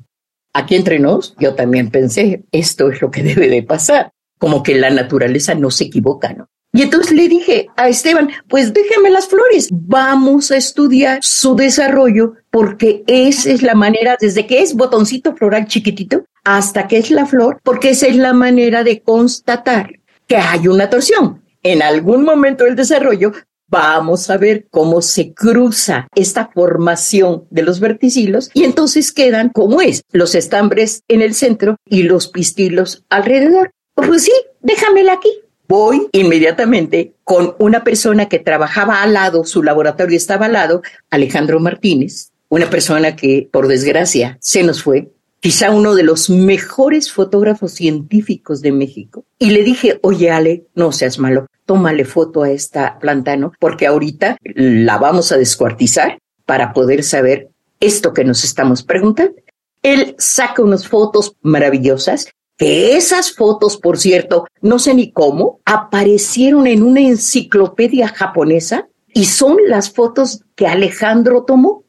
Aquí 0.53 0.75
entre 0.75 0.99
nos, 0.99 1.35
yo 1.39 1.55
también 1.55 1.89
pensé, 1.89 2.43
esto 2.51 2.89
es 2.89 3.01
lo 3.01 3.11
que 3.11 3.23
debe 3.23 3.49
de 3.49 3.63
pasar, 3.63 4.11
como 4.39 4.61
que 4.63 4.75
la 4.75 4.89
naturaleza 4.89 5.55
no 5.55 5.71
se 5.71 5.85
equivoca, 5.85 6.33
¿no? 6.33 6.47
Y 6.75 6.81
entonces 6.81 7.11
le 7.11 7.29
dije 7.29 7.67
a 7.75 7.87
Esteban, 7.87 8.29
pues 8.47 8.73
déjame 8.73 9.11
las 9.11 9.27
flores, 9.27 9.69
vamos 9.71 10.49
a 10.49 10.57
estudiar 10.57 11.19
su 11.21 11.55
desarrollo 11.55 12.33
porque 12.49 13.03
esa 13.05 13.51
es 13.51 13.61
la 13.61 13.75
manera, 13.75 14.17
desde 14.19 14.47
que 14.47 14.63
es 14.63 14.73
botoncito 14.73 15.35
floral 15.35 15.67
chiquitito 15.67 16.25
hasta 16.43 16.87
que 16.87 16.97
es 16.97 17.11
la 17.11 17.27
flor, 17.27 17.59
porque 17.63 17.91
esa 17.91 18.07
es 18.07 18.15
la 18.15 18.33
manera 18.33 18.83
de 18.83 19.01
constatar 19.01 19.99
que 20.25 20.37
hay 20.37 20.67
una 20.67 20.89
torsión. 20.89 21.43
En 21.61 21.83
algún 21.83 22.25
momento 22.25 22.63
del 22.63 22.75
desarrollo 22.75 23.33
vamos 23.73 24.29
a 24.29 24.37
ver 24.37 24.67
cómo 24.69 25.01
se 25.01 25.33
cruza 25.33 26.07
esta 26.13 26.51
formación 26.53 27.45
de 27.49 27.63
los 27.63 27.79
verticilos 27.79 28.51
y 28.53 28.65
entonces 28.65 29.11
quedan 29.11 29.49
como 29.49 29.81
es, 29.81 30.03
los 30.11 30.35
estambres 30.35 31.01
en 31.07 31.23
el 31.23 31.33
centro 31.33 31.77
y 31.83 32.03
los 32.03 32.27
pistilos 32.27 33.03
alrededor. 33.09 33.71
Pues 33.95 34.25
sí, 34.25 34.31
déjamela 34.61 35.13
aquí. 35.13 35.29
Voy 35.67 36.07
inmediatamente 36.11 37.15
con 37.23 37.55
una 37.57 37.83
persona 37.83 38.29
que 38.29 38.37
trabajaba 38.37 39.01
al 39.01 39.13
lado, 39.13 39.43
su 39.43 39.63
laboratorio 39.63 40.17
estaba 40.17 40.45
al 40.45 40.53
lado, 40.53 40.83
Alejandro 41.09 41.59
Martínez, 41.59 42.31
una 42.49 42.69
persona 42.69 43.15
que 43.15 43.49
por 43.51 43.67
desgracia 43.67 44.37
se 44.39 44.61
nos 44.61 44.83
fue, 44.83 45.09
quizá 45.43 45.71
uno 45.71 45.93
de 45.93 46.03
los 46.03 46.29
mejores 46.29 47.11
fotógrafos 47.11 47.73
científicos 47.73 48.61
de 48.61 48.71
México. 48.71 49.25
Y 49.37 49.49
le 49.49 49.63
dije, 49.63 49.99
oye 50.01 50.31
Ale, 50.31 50.67
no 50.73 50.93
seas 50.93 51.19
malo, 51.19 51.47
tómale 51.65 52.05
foto 52.05 52.43
a 52.43 52.49
esta 52.49 52.97
planta, 52.97 53.35
¿no? 53.35 53.51
Porque 53.59 53.85
ahorita 53.85 54.37
la 54.41 54.97
vamos 54.97 55.33
a 55.33 55.37
descuartizar 55.37 56.17
para 56.45 56.71
poder 56.71 57.03
saber 57.03 57.49
esto 57.81 58.13
que 58.13 58.23
nos 58.23 58.45
estamos 58.45 58.83
preguntando. 58.83 59.33
Él 59.81 60.15
saca 60.17 60.63
unas 60.63 60.87
fotos 60.87 61.35
maravillosas, 61.41 62.29
que 62.57 62.95
esas 62.95 63.33
fotos, 63.33 63.75
por 63.75 63.97
cierto, 63.97 64.47
no 64.61 64.79
sé 64.79 64.93
ni 64.93 65.11
cómo, 65.11 65.59
aparecieron 65.65 66.67
en 66.67 66.83
una 66.83 67.01
enciclopedia 67.01 68.07
japonesa 68.07 68.87
y 69.13 69.25
son 69.25 69.57
las 69.67 69.91
fotos 69.91 70.45
que 70.55 70.67
Alejandro 70.67 71.43
tomó. 71.43 71.82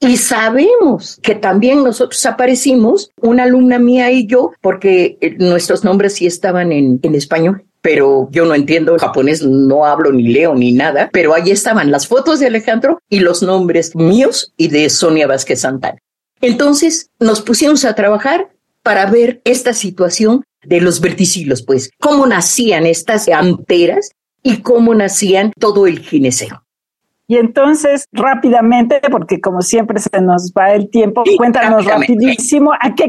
Y 0.00 0.18
sabemos 0.18 1.18
que 1.22 1.34
también 1.34 1.82
nosotros 1.82 2.24
aparecimos, 2.26 3.12
una 3.20 3.44
alumna 3.44 3.78
mía 3.78 4.10
y 4.10 4.26
yo, 4.26 4.52
porque 4.60 5.16
eh, 5.20 5.36
nuestros 5.38 5.84
nombres 5.84 6.14
sí 6.14 6.26
estaban 6.26 6.72
en, 6.72 7.00
español 7.14 7.62
pero 7.82 8.28
yo 8.32 8.44
no 8.46 8.56
entiendo 8.56 8.98
japonés, 8.98 9.44
no 9.44 9.86
hablo 9.86 10.10
ni 10.10 10.26
leo 10.26 10.56
ni 10.56 10.72
nada, 10.72 11.08
pero 11.12 11.34
ahí 11.34 11.52
estaban 11.52 11.92
las 11.92 12.08
fotos 12.08 12.40
de 12.40 12.48
Alejandro 12.48 13.00
y 13.08 13.20
los 13.20 13.44
nombres 13.44 13.94
míos 13.94 14.52
y 14.56 14.66
de 14.66 14.90
Sonia 14.90 15.28
Vázquez 15.28 15.60
Santana. 15.60 16.00
Entonces 16.40 17.10
nos 17.20 17.42
pusimos 17.42 17.84
a 17.84 17.94
trabajar 17.94 18.50
para 18.82 19.08
ver 19.08 19.40
esta 19.44 19.72
situación 19.72 20.42
de 20.64 20.80
los 20.80 21.00
verticilos, 21.00 21.62
pues, 21.62 21.90
cómo 22.00 22.26
nacían 22.26 22.86
estas 22.86 23.28
anteras 23.28 24.10
y 24.42 24.62
cómo 24.62 24.92
nacían 24.92 25.52
todo 25.56 25.86
el 25.86 26.00
gineceo. 26.00 26.65
Y 27.28 27.38
entonces, 27.38 28.06
rápidamente, 28.12 29.00
porque 29.10 29.40
como 29.40 29.60
siempre 29.60 29.98
se 29.98 30.20
nos 30.20 30.52
va 30.52 30.72
el 30.72 30.88
tiempo, 30.90 31.24
cuéntanos 31.36 31.84
rapidísimo 31.84 32.72
a 32.72 32.94
qué, 32.94 33.06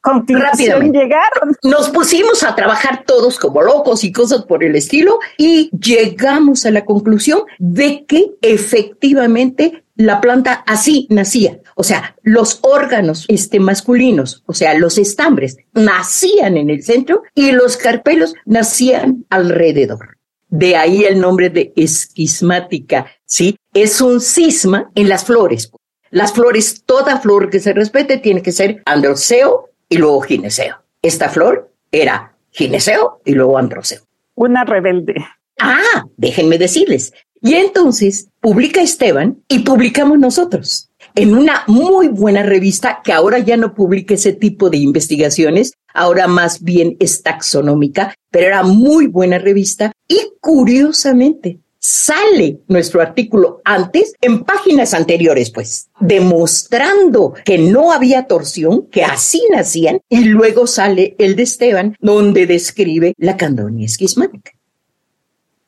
conclusión 0.00 0.92
llegaron. 0.92 1.56
Nos 1.62 1.90
pusimos 1.90 2.42
a 2.42 2.56
trabajar 2.56 3.04
todos 3.06 3.38
como 3.38 3.62
locos 3.62 4.02
y 4.02 4.12
cosas 4.12 4.44
por 4.44 4.64
el 4.64 4.74
estilo 4.74 5.18
y 5.38 5.70
llegamos 5.78 6.66
a 6.66 6.72
la 6.72 6.84
conclusión 6.84 7.42
de 7.58 8.04
que 8.04 8.32
efectivamente 8.42 9.84
la 9.96 10.20
planta 10.20 10.64
así 10.66 11.06
nacía. 11.10 11.60
O 11.76 11.84
sea, 11.84 12.16
los 12.22 12.58
órganos 12.62 13.26
este, 13.28 13.60
masculinos, 13.60 14.42
o 14.46 14.54
sea, 14.54 14.74
los 14.74 14.98
estambres, 14.98 15.56
nacían 15.72 16.56
en 16.56 16.70
el 16.70 16.82
centro 16.82 17.22
y 17.34 17.52
los 17.52 17.76
carpelos 17.76 18.34
nacían 18.44 19.24
alrededor. 19.30 20.16
De 20.48 20.76
ahí 20.76 21.04
el 21.04 21.20
nombre 21.20 21.50
de 21.50 21.72
esquismática, 21.76 23.06
¿sí? 23.24 23.56
Es 23.72 24.00
un 24.00 24.20
cisma 24.20 24.90
en 24.94 25.08
las 25.08 25.24
flores. 25.24 25.70
Las 26.10 26.32
flores, 26.32 26.82
toda 26.86 27.18
flor 27.18 27.50
que 27.50 27.60
se 27.60 27.72
respete 27.72 28.18
tiene 28.18 28.42
que 28.42 28.52
ser 28.52 28.82
androceo 28.86 29.70
y 29.88 29.98
luego 29.98 30.20
gineceo. 30.20 30.76
Esta 31.02 31.28
flor 31.28 31.72
era 31.90 32.36
gineceo 32.50 33.20
y 33.24 33.32
luego 33.32 33.58
androceo. 33.58 34.02
Una 34.36 34.64
rebelde. 34.64 35.14
Ah, 35.58 36.04
déjenme 36.16 36.58
decirles. 36.58 37.12
Y 37.40 37.54
entonces 37.54 38.28
publica 38.40 38.80
Esteban 38.80 39.42
y 39.48 39.60
publicamos 39.60 40.18
nosotros 40.18 40.90
en 41.14 41.36
una 41.36 41.62
muy 41.66 42.08
buena 42.08 42.42
revista 42.42 43.00
que 43.04 43.12
ahora 43.12 43.38
ya 43.38 43.56
no 43.56 43.74
publica 43.74 44.14
ese 44.14 44.32
tipo 44.32 44.70
de 44.70 44.78
investigaciones, 44.78 45.74
ahora 45.94 46.26
más 46.26 46.62
bien 46.62 46.96
es 47.00 47.22
taxonómica, 47.22 48.14
pero 48.30 48.48
era 48.48 48.62
muy 48.62 49.06
buena 49.06 49.38
revista 49.38 49.92
y 50.06 50.18
curiosamente 50.40 51.60
sale 51.78 52.60
nuestro 52.66 53.02
artículo 53.02 53.60
antes 53.62 54.14
en 54.22 54.42
páginas 54.44 54.94
anteriores, 54.94 55.50
pues, 55.50 55.90
demostrando 56.00 57.34
que 57.44 57.58
no 57.58 57.92
había 57.92 58.26
torsión, 58.26 58.86
que 58.86 59.04
así 59.04 59.42
nacían, 59.52 60.00
y 60.08 60.24
luego 60.24 60.66
sale 60.66 61.14
el 61.18 61.36
de 61.36 61.42
Esteban, 61.42 61.94
donde 62.00 62.46
describe 62.46 63.12
la 63.18 63.36
candonia 63.36 63.84
esquismática. 63.84 64.52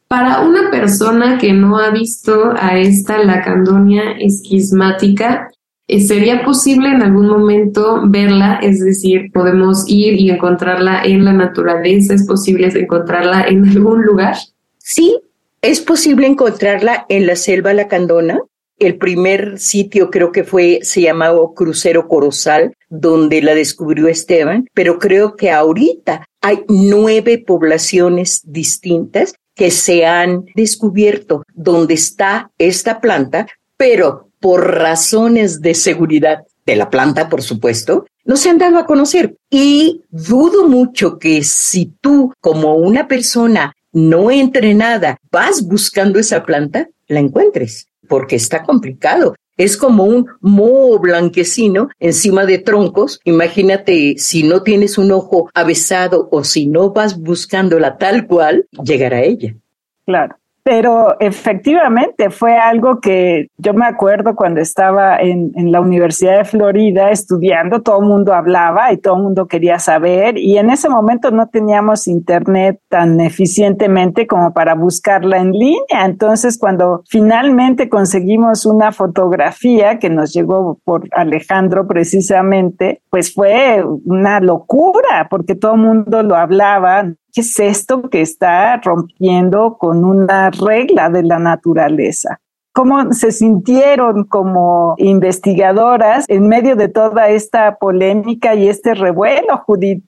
Para 0.08 0.40
una 0.40 0.70
persona 0.70 1.36
que 1.36 1.52
no 1.52 1.78
ha 1.78 1.90
visto 1.90 2.54
a 2.56 2.78
esta 2.78 3.18
lacandonia 3.18 4.12
esquismática, 4.18 5.50
¿sería 5.88 6.44
posible 6.44 6.88
en 6.88 7.02
algún 7.02 7.28
momento 7.28 8.02
verla? 8.06 8.58
Es 8.62 8.80
decir, 8.80 9.30
podemos 9.32 9.84
ir 9.86 10.20
y 10.20 10.30
encontrarla 10.30 11.02
en 11.04 11.24
la 11.24 11.32
naturaleza, 11.32 12.14
¿es 12.14 12.26
posible 12.26 12.68
encontrarla 12.68 13.42
en 13.42 13.64
algún 13.68 14.02
lugar? 14.02 14.36
Sí, 14.78 15.18
es 15.62 15.80
posible 15.80 16.26
encontrarla 16.26 17.06
en 17.08 17.26
la 17.26 17.36
selva 17.36 17.72
lacandona. 17.72 18.40
El 18.78 18.98
primer 18.98 19.58
sitio 19.58 20.10
creo 20.10 20.32
que 20.32 20.44
fue, 20.44 20.80
se 20.82 21.00
llamaba 21.00 21.38
Crucero 21.54 22.08
Corozal, 22.08 22.74
donde 22.90 23.40
la 23.40 23.54
descubrió 23.54 24.06
Esteban, 24.06 24.68
pero 24.74 24.98
creo 24.98 25.34
que 25.34 25.50
ahorita 25.50 26.26
hay 26.42 26.62
nueve 26.68 27.42
poblaciones 27.44 28.42
distintas 28.44 29.34
que 29.54 29.70
se 29.70 30.04
han 30.04 30.44
descubierto 30.54 31.42
donde 31.54 31.94
está 31.94 32.50
esta 32.58 33.00
planta, 33.00 33.46
pero 33.78 34.25
por 34.46 34.78
razones 34.78 35.60
de 35.60 35.74
seguridad 35.74 36.44
de 36.64 36.76
la 36.76 36.88
planta, 36.88 37.28
por 37.28 37.42
supuesto, 37.42 38.06
no 38.24 38.36
se 38.36 38.48
han 38.48 38.58
dado 38.58 38.78
a 38.78 38.86
conocer. 38.86 39.34
Y 39.50 40.02
dudo 40.08 40.68
mucho 40.68 41.18
que 41.18 41.42
si 41.42 41.86
tú, 42.00 42.32
como 42.40 42.76
una 42.76 43.08
persona 43.08 43.74
no 43.90 44.30
entrenada, 44.30 45.18
vas 45.32 45.66
buscando 45.66 46.20
esa 46.20 46.44
planta, 46.44 46.88
la 47.08 47.18
encuentres, 47.18 47.88
porque 48.08 48.36
está 48.36 48.62
complicado. 48.62 49.34
Es 49.56 49.76
como 49.76 50.04
un 50.04 50.28
moho 50.40 51.00
blanquecino 51.00 51.88
encima 51.98 52.46
de 52.46 52.58
troncos. 52.58 53.18
Imagínate 53.24 54.14
si 54.16 54.44
no 54.44 54.62
tienes 54.62 54.96
un 54.96 55.10
ojo 55.10 55.50
avesado 55.54 56.28
o 56.30 56.44
si 56.44 56.68
no 56.68 56.92
vas 56.92 57.18
buscándola 57.18 57.98
tal 57.98 58.28
cual, 58.28 58.68
llegar 58.84 59.12
a 59.12 59.24
ella. 59.24 59.56
Claro. 60.04 60.36
Pero 60.66 61.14
efectivamente 61.20 62.28
fue 62.28 62.58
algo 62.58 62.98
que 62.98 63.50
yo 63.56 63.72
me 63.72 63.86
acuerdo 63.86 64.34
cuando 64.34 64.60
estaba 64.60 65.16
en, 65.16 65.52
la 65.70 65.80
Universidad 65.80 66.38
de 66.38 66.44
Florida 66.44 67.12
estudiando, 67.12 67.82
todo 67.82 68.00
el 68.00 68.08
mundo 68.08 68.34
hablaba 68.34 68.92
y 68.92 68.96
todo 68.96 69.14
el 69.14 69.22
mundo 69.22 69.46
quería 69.46 69.78
saber 69.78 70.36
y 70.36 70.58
en 70.58 70.70
ese 70.70 70.88
momento 70.88 71.30
no 71.30 71.46
teníamos 71.50 72.08
internet 72.08 72.80
tan 72.88 73.20
eficientemente 73.20 74.26
como 74.26 74.52
para 74.52 74.74
buscarla 74.74 75.38
en 75.38 75.52
línea. 75.52 76.04
Entonces 76.04 76.58
cuando 76.58 77.04
finalmente 77.08 77.88
conseguimos 77.88 78.66
una 78.66 78.90
fotografía 78.90 80.00
que 80.00 80.10
nos 80.10 80.32
llegó 80.32 80.80
por 80.82 81.04
Alejandro 81.12 81.86
precisamente, 81.86 83.02
pues 83.08 83.32
fue 83.32 83.84
una 84.04 84.40
locura 84.40 85.28
porque 85.30 85.54
todo 85.54 85.74
el 85.74 85.80
mundo 85.82 86.24
lo 86.24 86.34
hablaba, 86.34 87.04
¿Qué 87.36 87.42
es 87.42 87.58
esto 87.58 88.08
que 88.08 88.22
está 88.22 88.78
rompiendo 88.78 89.76
con 89.78 90.06
una 90.06 90.48
regla 90.50 91.10
de 91.10 91.22
la 91.22 91.38
naturaleza? 91.38 92.40
¿Cómo 92.72 93.12
se 93.12 93.30
sintieron 93.30 94.24
como 94.24 94.94
investigadoras 94.96 96.24
en 96.28 96.48
medio 96.48 96.76
de 96.76 96.88
toda 96.88 97.28
esta 97.28 97.76
polémica 97.76 98.54
y 98.54 98.70
este 98.70 98.94
revuelo, 98.94 99.62
Judith? 99.66 100.02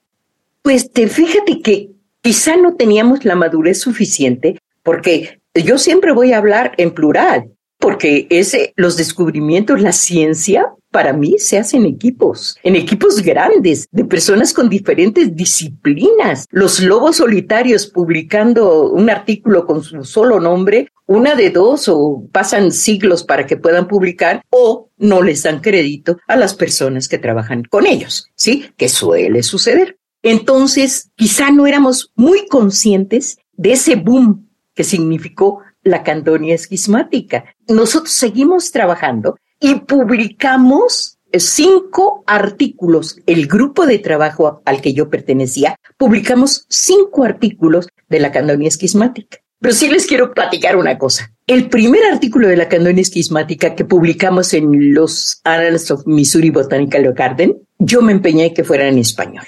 Pues 0.63 0.91
te 0.91 1.07
fíjate 1.07 1.61
que 1.61 1.91
quizá 2.21 2.57
no 2.57 2.73
teníamos 2.73 3.23
la 3.25 3.35
madurez 3.35 3.79
suficiente 3.79 4.57
porque 4.81 5.39
yo 5.53 5.77
siempre 5.77 6.13
voy 6.13 6.33
a 6.33 6.39
hablar 6.39 6.71
en 6.77 6.89
plural, 6.95 7.51
porque 7.77 8.25
ese, 8.31 8.73
los 8.75 8.97
descubrimientos, 8.97 9.81
la 9.81 9.91
ciencia, 9.91 10.73
para 10.91 11.13
mí 11.13 11.35
se 11.37 11.57
hacen 11.57 11.85
equipos, 11.85 12.57
en 12.63 12.75
equipos 12.75 13.21
grandes, 13.21 13.87
de 13.91 14.05
personas 14.05 14.53
con 14.53 14.69
diferentes 14.69 15.35
disciplinas. 15.35 16.45
Los 16.51 16.79
lobos 16.79 17.17
solitarios 17.17 17.87
publicando 17.87 18.89
un 18.89 19.09
artículo 19.09 19.65
con 19.65 19.83
su 19.83 20.03
solo 20.03 20.39
nombre, 20.39 20.91
una 21.05 21.35
de 21.35 21.49
dos, 21.49 21.87
o 21.87 22.27
pasan 22.31 22.71
siglos 22.71 23.23
para 23.23 23.45
que 23.45 23.57
puedan 23.57 23.87
publicar, 23.87 24.43
o 24.49 24.89
no 24.97 25.21
les 25.21 25.43
dan 25.43 25.61
crédito 25.61 26.17
a 26.27 26.35
las 26.35 26.53
personas 26.53 27.07
que 27.07 27.17
trabajan 27.17 27.63
con 27.63 27.85
ellos, 27.85 28.29
¿sí? 28.35 28.65
Que 28.77 28.89
suele 28.89 29.43
suceder. 29.43 29.97
Entonces, 30.21 31.11
quizá 31.15 31.51
no 31.51 31.65
éramos 31.65 32.11
muy 32.15 32.47
conscientes 32.47 33.37
de 33.53 33.73
ese 33.73 33.95
boom 33.95 34.49
que 34.73 34.83
significó 34.83 35.61
la 35.83 36.03
candonia 36.03 36.55
esquismática. 36.55 37.45
Nosotros 37.67 38.11
seguimos 38.11 38.71
trabajando 38.71 39.37
y 39.59 39.75
publicamos 39.75 41.19
cinco 41.33 42.23
artículos. 42.25 43.17
El 43.25 43.47
grupo 43.47 43.85
de 43.85 43.99
trabajo 43.99 44.61
al 44.65 44.81
que 44.81 44.93
yo 44.93 45.09
pertenecía, 45.09 45.75
publicamos 45.97 46.65
cinco 46.69 47.23
artículos 47.23 47.87
de 48.07 48.19
la 48.19 48.31
candonia 48.31 48.67
esquismática. 48.67 49.39
Pero 49.61 49.73
sí 49.73 49.89
les 49.89 50.07
quiero 50.07 50.33
platicar 50.33 50.77
una 50.77 50.97
cosa. 50.97 51.33
El 51.45 51.69
primer 51.69 52.01
artículo 52.05 52.47
de 52.47 52.55
la 52.55 52.69
candonia 52.69 53.01
esquismática 53.01 53.75
que 53.75 53.83
publicamos 53.83 54.53
en 54.53 54.93
los 54.93 55.41
Annals 55.43 55.91
of 55.91 56.07
Missouri 56.07 56.49
Botanical 56.49 57.13
Garden, 57.13 57.57
yo 57.77 58.01
me 58.01 58.13
empeñé 58.13 58.53
que 58.53 58.63
fuera 58.63 58.87
en 58.87 58.97
español. 58.97 59.45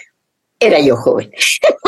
Era 0.59 0.79
yo 0.81 0.97
joven. 0.97 1.31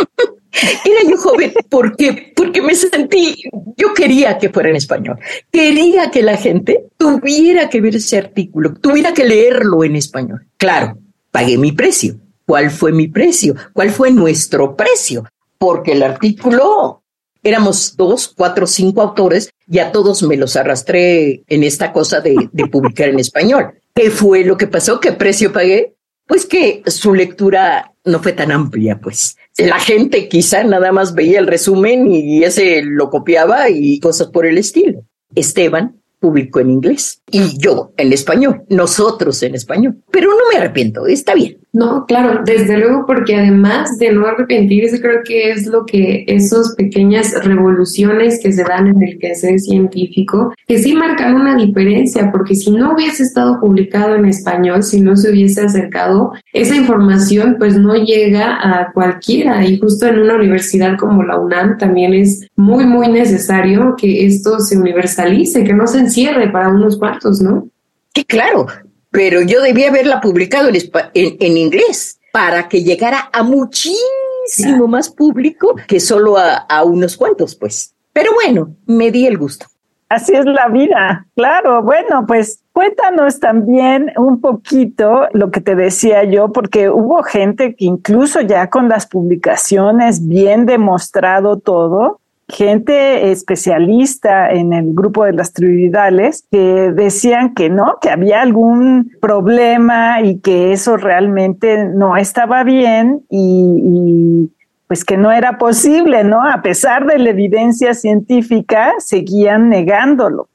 Era 0.54 1.10
yo 1.10 1.18
joven 1.18 1.52
porque, 1.70 2.32
porque 2.36 2.62
me 2.62 2.76
sentí, 2.76 3.36
yo 3.76 3.94
quería 3.94 4.38
que 4.38 4.50
fuera 4.50 4.70
en 4.70 4.76
español, 4.76 5.18
quería 5.52 6.12
que 6.12 6.22
la 6.22 6.38
gente 6.38 6.86
tuviera 6.98 7.70
que 7.70 7.82
ver 7.82 7.96
ese 7.96 8.18
artículo, 8.18 8.74
tuviera 8.76 9.14
que 9.14 9.26
leerlo 9.26 9.84
en 9.84 9.96
español. 9.96 10.48
Claro, 10.58 10.98
pagué 11.32 11.58
mi 11.58 11.72
precio. 11.72 12.16
¿Cuál 12.46 12.72
fue 12.72 12.92
mi 12.92 13.08
precio? 13.08 13.56
¿Cuál 13.72 13.90
fue 13.90 14.12
nuestro 14.12 14.76
precio? 14.76 15.26
Porque 15.58 15.94
el 15.94 16.04
artículo 16.04 17.04
éramos 17.42 17.96
dos, 17.96 18.28
cuatro, 18.28 18.68
cinco 18.68 19.02
autores 19.02 19.50
y 19.68 19.80
a 19.80 19.92
todos 19.92 20.24
me 20.24 20.38
los 20.38 20.56
arrastré 20.56 21.44
en 21.48 21.64
esta 21.64 21.92
cosa 21.94 22.20
de, 22.20 22.50
de 22.52 22.68
publicar 22.68 23.10
en 23.10 23.20
español. 23.20 23.74
¿Qué 23.96 24.12
fue 24.12 24.44
lo 24.44 24.58
que 24.58 24.68
pasó? 24.68 25.00
¿Qué 25.00 25.14
precio 25.14 25.54
pagué? 25.54 25.96
Pues 26.28 26.46
que 26.46 26.84
su 26.88 27.14
lectura 27.14 27.93
no 28.06 28.20
fue 28.22 28.34
tan 28.34 28.52
amplia, 28.52 29.00
pues. 29.00 29.38
La 29.58 29.80
gente 29.80 30.28
quizá 30.28 30.64
nada 30.64 30.92
más 30.92 31.14
veía 31.14 31.40
el 31.40 31.48
resumen 31.48 32.12
y 32.12 32.44
ese 32.44 32.82
lo 32.84 33.10
copiaba 33.10 33.70
y 33.70 34.00
cosas 34.00 34.28
por 34.28 34.46
el 34.46 34.58
estilo. 34.58 35.04
Esteban 35.36 36.02
publicó 36.20 36.60
en 36.60 36.72
inglés 36.72 37.22
y 37.30 37.58
yo 37.58 37.94
en 37.98 38.14
español, 38.14 38.64
nosotros 38.70 39.44
en 39.44 39.56
español. 39.56 39.98
Pero 40.12 40.32
no 40.32 40.50
me 40.52 40.58
arrepiento, 40.58 41.06
está 41.06 41.34
bien. 41.36 41.58
No, 41.74 42.06
claro, 42.06 42.44
desde 42.46 42.78
luego, 42.78 43.08
porque 43.08 43.36
además 43.36 43.98
de 43.98 44.12
no 44.12 44.28
arrepentirse, 44.28 45.02
creo 45.02 45.24
que 45.24 45.50
es 45.50 45.66
lo 45.66 45.88
que 45.88 46.24
esas 46.28 46.76
pequeñas 46.76 47.34
revoluciones 47.44 48.40
que 48.40 48.54
se 48.54 48.64
dan 48.64 48.90
en 48.90 49.02
el 49.02 49.18
quehacer 49.18 49.60
científico, 49.60 50.54
que 50.68 50.78
sí 50.78 50.94
marcan 50.94 51.34
una 51.34 51.56
diferencia, 51.56 52.32
porque 52.32 52.54
si 52.54 52.70
no 52.70 52.94
hubiese 52.94 53.24
estado 53.24 53.60
publicado 53.60 54.14
en 54.14 54.26
español, 54.26 54.84
si 54.84 55.02
no 55.02 55.16
se 55.16 55.32
hubiese 55.32 55.62
acercado, 55.62 56.34
esa 56.54 56.76
información 56.76 57.56
pues 57.58 57.76
no 57.76 57.96
llega 57.96 58.60
a 58.62 58.92
cualquiera 58.94 59.66
y 59.66 59.80
justo 59.80 60.06
en 60.06 60.20
una 60.20 60.36
universidad 60.36 60.96
como 61.00 61.24
la 61.24 61.40
UNAM 61.40 61.80
también 61.80 62.14
es 62.14 62.48
muy, 62.56 62.86
muy 62.86 63.08
necesario 63.08 63.96
que 63.98 64.28
esto 64.28 64.60
se 64.60 64.78
universalice, 64.78 65.64
que 65.64 65.74
no 65.74 65.88
se 65.88 66.02
encierre 66.02 66.52
para 66.52 66.70
unos 66.70 67.00
cuantos, 67.00 67.42
¿no? 67.42 67.68
Sí, 68.14 68.24
claro, 68.26 68.68
pero 69.14 69.44
yo 69.44 69.62
debía 69.62 69.90
haberla 69.90 70.20
publicado 70.20 70.70
en, 70.70 71.38
en, 71.40 71.58
inglés 71.58 72.20
para 72.32 72.68
que 72.68 72.84
llegara 72.84 73.30
a 73.32 73.44
muchísimo 73.44 74.88
más 74.88 75.12
público 75.12 75.76
que 75.88 76.00
solo 76.00 76.36
a, 76.36 76.56
a 76.56 76.84
unos 76.84 77.16
cuantos, 77.16 77.56
pues. 77.56 77.94
Pero 78.12 78.32
bueno, 78.34 78.76
me 78.88 79.12
di 79.12 79.28
el 79.28 79.38
gusto. 79.38 79.68
Así 80.10 80.34
es 80.34 80.46
la 80.46 80.68
vida, 80.68 81.28
claro. 81.36 81.84
Bueno, 81.84 82.26
pues 82.26 82.64
cuéntanos 82.72 83.40
también 83.40 84.12
un 84.18 84.42
poquito 84.42 85.28
lo 85.32 85.52
que 85.52 85.62
te 85.62 85.76
decía 85.76 86.24
yo, 86.24 86.52
porque 86.52 86.90
hubo 86.90 87.22
gente 87.22 87.76
que 87.76 87.86
incluso 87.86 88.42
ya 88.42 88.72
con 88.72 88.90
las 88.90 89.06
publicaciones 89.06 90.28
bien 90.28 90.66
demostrado 90.66 91.60
todo, 91.60 92.20
gente 92.54 93.32
especialista 93.32 94.52
en 94.52 94.74
el 94.74 94.94
grupo 94.94 95.26
de 95.26 95.34
las 95.34 95.54
trioidales 95.54 96.46
que 96.52 96.92
decían 96.92 97.54
que 97.54 97.70
no, 97.70 97.98
que 98.02 98.10
había 98.10 98.42
algún 98.42 99.12
problema 99.20 100.22
y 100.22 100.40
que 100.40 100.72
eso 100.72 100.98
realmente 100.98 101.86
no 101.86 102.16
estaba 102.16 102.64
bien 102.64 103.26
y, 103.30 104.52
pues 104.88 105.04
que 105.04 105.18
no 105.18 105.32
era 105.32 105.58
posible, 105.58 106.24
¿no? 106.24 106.48
A 106.48 106.62
pesar 106.62 107.08
de 107.08 107.18
la 107.18 107.32
evidencia 107.32 107.96
científica, 107.96 108.94
seguían 109.00 109.70
negándolo. 109.70 110.50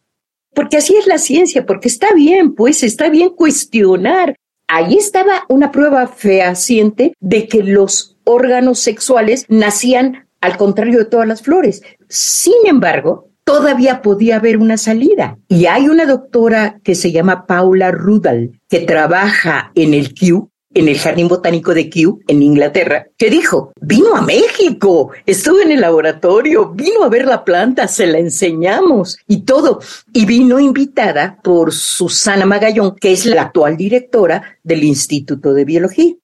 Porque 0.54 0.76
así 0.76 0.96
es 0.96 1.06
la 1.08 1.18
ciencia, 1.18 1.66
porque 1.66 1.88
está 1.88 2.14
bien, 2.14 2.54
pues 2.54 2.84
está 2.84 3.08
bien 3.08 3.30
cuestionar. 3.30 4.36
Ahí 4.68 4.94
estaba 4.96 5.44
una 5.48 5.72
prueba 5.72 6.06
fehaciente 6.06 7.14
de 7.18 7.48
que 7.48 7.64
los 7.64 8.16
órganos 8.24 8.78
sexuales 8.78 9.46
nacían 9.48 10.27
al 10.40 10.56
contrario 10.56 10.98
de 10.98 11.04
todas 11.04 11.26
las 11.26 11.42
flores. 11.42 11.82
Sin 12.08 12.66
embargo, 12.66 13.28
todavía 13.44 14.02
podía 14.02 14.36
haber 14.36 14.58
una 14.58 14.76
salida. 14.76 15.38
Y 15.48 15.66
hay 15.66 15.88
una 15.88 16.04
doctora 16.04 16.80
que 16.84 16.94
se 16.94 17.12
llama 17.12 17.46
Paula 17.46 17.90
Rudal, 17.90 18.60
que 18.68 18.80
trabaja 18.80 19.72
en 19.74 19.94
el 19.94 20.12
Kew, 20.12 20.50
en 20.74 20.88
el 20.88 20.98
Jardín 20.98 21.28
Botánico 21.28 21.72
de 21.72 21.88
Kew, 21.88 22.20
en 22.26 22.42
Inglaterra, 22.42 23.06
que 23.16 23.30
dijo, 23.30 23.72
vino 23.80 24.14
a 24.14 24.20
México, 24.20 25.12
estuvo 25.24 25.60
en 25.60 25.72
el 25.72 25.80
laboratorio, 25.80 26.70
vino 26.70 27.04
a 27.04 27.08
ver 27.08 27.24
la 27.24 27.42
planta, 27.42 27.88
se 27.88 28.06
la 28.06 28.18
enseñamos 28.18 29.18
y 29.26 29.42
todo. 29.42 29.80
Y 30.12 30.26
vino 30.26 30.60
invitada 30.60 31.38
por 31.42 31.72
Susana 31.72 32.44
Magallón, 32.44 32.96
que 32.96 33.12
es 33.12 33.24
la 33.24 33.42
actual 33.42 33.76
directora 33.76 34.58
del 34.62 34.84
Instituto 34.84 35.54
de 35.54 35.64
Biología. 35.64 36.14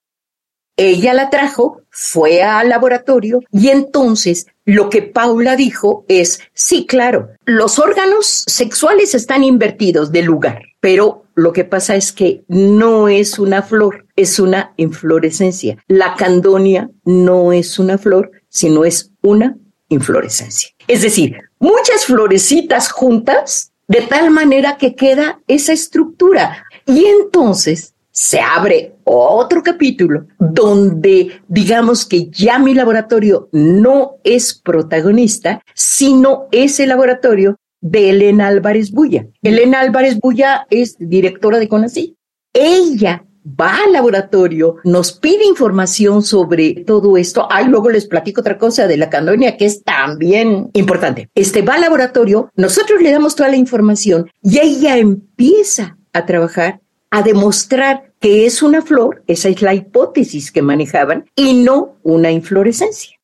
Ella 0.76 1.14
la 1.14 1.30
trajo, 1.30 1.82
fue 1.90 2.42
al 2.42 2.68
laboratorio 2.68 3.40
y 3.52 3.68
entonces 3.68 4.46
lo 4.64 4.90
que 4.90 5.02
Paula 5.02 5.54
dijo 5.54 6.04
es, 6.08 6.40
sí, 6.52 6.86
claro, 6.86 7.28
los 7.44 7.78
órganos 7.78 8.44
sexuales 8.46 9.14
están 9.14 9.44
invertidos 9.44 10.10
de 10.10 10.22
lugar, 10.22 10.62
pero 10.80 11.26
lo 11.36 11.52
que 11.52 11.64
pasa 11.64 11.94
es 11.94 12.12
que 12.12 12.42
no 12.48 13.08
es 13.08 13.38
una 13.38 13.62
flor, 13.62 14.06
es 14.16 14.38
una 14.40 14.72
inflorescencia. 14.76 15.78
La 15.86 16.14
candonia 16.14 16.90
no 17.04 17.52
es 17.52 17.78
una 17.78 17.98
flor, 17.98 18.32
sino 18.48 18.84
es 18.84 19.12
una 19.22 19.56
inflorescencia. 19.88 20.70
Es 20.88 21.02
decir, 21.02 21.36
muchas 21.58 22.06
florecitas 22.06 22.90
juntas 22.90 23.72
de 23.86 24.02
tal 24.02 24.30
manera 24.30 24.76
que 24.78 24.94
queda 24.94 25.40
esa 25.46 25.72
estructura. 25.72 26.64
Y 26.86 27.04
entonces 27.04 27.93
se 28.24 28.40
abre 28.40 28.94
otro 29.04 29.62
capítulo 29.62 30.24
donde 30.38 31.42
digamos 31.46 32.06
que 32.06 32.30
ya 32.30 32.58
mi 32.58 32.72
laboratorio 32.72 33.50
no 33.52 34.16
es 34.24 34.54
protagonista, 34.54 35.60
sino 35.74 36.48
es 36.50 36.80
el 36.80 36.88
laboratorio 36.88 37.58
de 37.82 38.08
Elena 38.08 38.46
Álvarez 38.46 38.92
Bulla. 38.92 39.26
Elena 39.42 39.80
Álvarez 39.80 40.18
Bulla 40.18 40.66
es 40.70 40.96
directora 40.98 41.58
de 41.58 41.68
CONACYT. 41.68 42.16
Ella 42.54 43.26
va 43.44 43.76
al 43.84 43.92
laboratorio, 43.92 44.76
nos 44.84 45.12
pide 45.12 45.44
información 45.44 46.22
sobre 46.22 46.82
todo 46.86 47.18
esto. 47.18 47.46
Ay, 47.50 47.66
luego 47.68 47.90
les 47.90 48.06
platico 48.06 48.40
otra 48.40 48.56
cosa 48.56 48.86
de 48.86 48.96
la 48.96 49.10
candonia 49.10 49.58
que 49.58 49.66
es 49.66 49.82
también 49.82 50.70
importante. 50.72 51.28
Este 51.34 51.60
va 51.60 51.74
al 51.74 51.82
laboratorio, 51.82 52.50
nosotros 52.56 53.02
le 53.02 53.10
damos 53.10 53.36
toda 53.36 53.50
la 53.50 53.56
información 53.56 54.30
y 54.42 54.60
ella 54.60 54.96
empieza 54.96 55.98
a 56.14 56.24
trabajar 56.24 56.80
a 57.14 57.22
demostrar 57.22 58.12
que 58.24 58.46
es 58.46 58.62
una 58.62 58.80
flor, 58.80 59.22
esa 59.26 59.50
es 59.50 59.60
la 59.60 59.74
hipótesis 59.74 60.50
que 60.50 60.62
manejaban, 60.62 61.26
y 61.36 61.52
no 61.52 61.98
una 62.02 62.30
inflorescencia. 62.30 63.20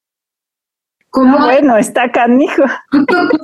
¿Cómo? 1.11 1.39
bueno, 1.39 1.77
está 1.77 2.11
canijo. 2.11 2.63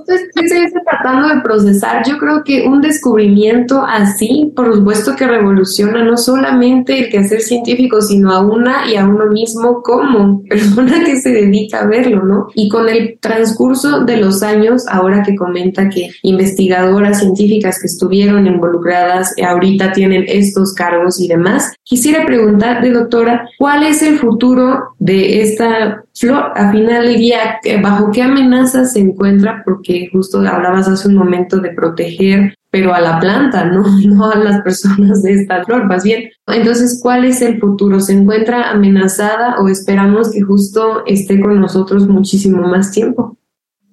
Estoy 0.07 0.83
tratando 0.85 1.35
de 1.35 1.41
procesar. 1.41 2.07
Yo 2.07 2.17
creo 2.19 2.45
que 2.45 2.67
un 2.67 2.81
descubrimiento 2.81 3.83
así, 3.83 4.53
por 4.55 4.73
supuesto 4.73 5.17
que 5.17 5.27
revoluciona 5.27 6.05
no 6.05 6.17
solamente 6.17 6.99
el 6.99 7.11
quehacer 7.11 7.41
científico, 7.41 8.01
sino 8.01 8.33
a 8.33 8.41
una 8.41 8.89
y 8.89 8.97
a 8.97 9.07
uno 9.07 9.27
mismo 9.27 9.83
como 9.83 10.43
persona 10.45 11.03
que 11.05 11.21
se 11.21 11.31
dedica 11.31 11.81
a 11.81 11.87
verlo, 11.87 12.23
¿no? 12.25 12.49
Y 12.55 12.69
con 12.69 12.89
el 12.89 13.19
transcurso 13.21 14.05
de 14.05 14.19
los 14.19 14.45
años, 14.45 14.87
ahora 14.89 15.25
que 15.25 15.35
comenta 15.35 15.89
que 15.89 16.11
investigadoras 16.23 17.19
científicas 17.21 17.81
que 17.81 17.89
estuvieron 17.89 18.47
involucradas 18.47 19.35
ahorita 19.43 19.93
tienen 19.93 20.25
estos 20.29 20.73
cargos 20.75 21.21
y 21.21 21.29
demás, 21.29 21.73
quisiera 21.83 22.25
preguntarle, 22.27 22.91
doctora, 22.91 23.49
¿cuál 23.59 23.83
es 23.83 24.03
el 24.03 24.19
futuro 24.19 24.95
de 24.99 25.43
esta 25.43 26.05
flor? 26.15 26.53
A 26.55 26.71
final 26.71 27.07
del 27.07 27.17
día, 27.17 27.56
bajo 27.83 28.11
qué 28.11 28.23
amenazas 28.23 28.93
se 28.93 29.01
encuentra, 29.01 29.63
porque 29.65 30.09
justo 30.13 30.39
hablabas 30.39 30.89
hace 30.89 31.09
un 31.09 31.15
momento 31.15 31.59
de 31.59 31.71
proteger, 31.71 32.55
pero 32.71 32.95
a 32.95 33.01
la 33.01 33.19
planta, 33.19 33.65
¿no? 33.65 33.83
No 34.07 34.31
a 34.31 34.37
las 34.37 34.63
personas 34.63 35.23
de 35.23 35.35
esta 35.35 35.65
flor, 35.65 35.85
más 35.87 36.05
bien. 36.05 36.31
Entonces, 36.47 37.01
¿cuál 37.03 37.25
es 37.25 37.43
el 37.43 37.59
futuro? 37.61 38.01
¿Se 38.01 38.13
encuentra 38.13 38.71
amenazada 38.71 39.57
o 39.61 39.69
esperamos 39.69 40.31
que 40.31 40.43
justo 40.43 41.05
esté 41.07 41.41
con 41.41 41.61
nosotros 41.61 42.07
muchísimo 42.07 42.63
más 42.63 42.91
tiempo? 42.91 43.37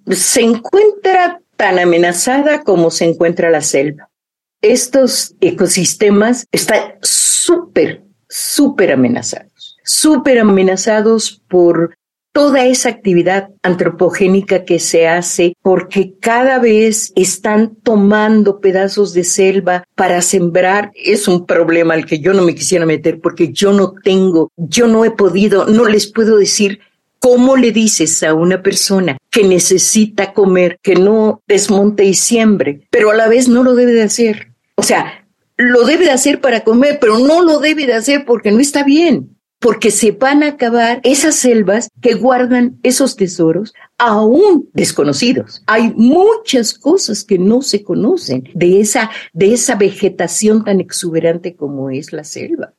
Se 0.07 0.41
encuentra 0.41 1.41
tan 1.55 1.79
amenazada 1.79 2.63
como 2.63 2.91
se 2.91 3.05
encuentra 3.05 3.49
la 3.49 3.61
selva. 3.61 4.09
Estos 4.61 5.35
ecosistemas 5.41 6.45
están 6.51 6.93
súper, 7.01 8.03
súper 8.29 8.93
amenazados, 8.93 9.77
súper 9.83 10.39
amenazados 10.39 11.41
por 11.47 11.95
toda 12.33 12.65
esa 12.65 12.89
actividad 12.89 13.49
antropogénica 13.61 14.65
que 14.65 14.79
se 14.79 15.07
hace 15.07 15.55
porque 15.61 16.15
cada 16.19 16.59
vez 16.59 17.13
están 17.15 17.75
tomando 17.75 18.59
pedazos 18.59 19.13
de 19.13 19.23
selva 19.23 19.85
para 19.95 20.21
sembrar 20.21 20.91
es 20.95 21.27
un 21.27 21.45
problema 21.45 21.93
al 21.93 22.05
que 22.05 22.19
yo 22.19 22.33
no 22.33 22.41
me 22.41 22.55
quisiera 22.55 22.85
meter 22.85 23.21
porque 23.21 23.53
yo 23.53 23.71
no 23.71 23.93
tengo, 24.03 24.51
yo 24.57 24.87
no 24.87 25.05
he 25.05 25.11
podido, 25.11 25.67
no 25.67 25.85
les 25.85 26.11
puedo 26.11 26.37
decir 26.37 26.79
¿Cómo 27.19 27.55
le 27.55 27.71
dices 27.71 28.21
a 28.23 28.33
una 28.33 28.61
persona 28.61 29.17
que 29.31 29.47
necesita 29.47 30.33
comer, 30.33 30.77
que 30.83 30.95
no 30.95 31.41
desmonte 31.47 32.03
y 32.03 32.15
siembre, 32.15 32.81
pero 32.89 33.11
a 33.11 33.15
la 33.15 33.29
vez 33.29 33.47
no 33.47 33.63
lo 33.63 33.75
debe 33.75 33.93
de 33.93 34.03
hacer? 34.03 34.49
O 34.75 34.83
sea, 34.83 35.25
lo 35.55 35.85
debe 35.85 36.03
de 36.03 36.11
hacer 36.11 36.41
para 36.41 36.65
comer, 36.65 36.97
pero 36.99 37.19
no 37.19 37.41
lo 37.41 37.59
debe 37.59 37.85
de 37.85 37.93
hacer 37.93 38.25
porque 38.25 38.51
no 38.51 38.59
está 38.59 38.83
bien 38.83 39.32
porque 39.63 39.91
se 39.91 40.11
van 40.11 40.43
a 40.43 40.49
acabar 40.49 40.99
esas 41.03 41.35
selvas 41.35 41.89
que 42.01 42.15
guardan 42.15 42.77
esos 42.83 43.15
tesoros 43.15 43.73
aún 43.97 44.69
desconocidos. 44.73 45.63
Hay 45.67 45.93
muchas 45.95 46.73
cosas 46.73 47.23
que 47.23 47.39
no 47.39 47.61
se 47.61 47.81
conocen 47.81 48.43
de 48.53 48.81
esa, 48.81 49.09
de 49.31 49.53
esa 49.53 49.75
vegetación 49.75 50.65
tan 50.65 50.81
exuberante 50.81 51.55
como 51.55 51.89
es 51.89 52.11
la 52.11 52.25
selva. 52.25 52.73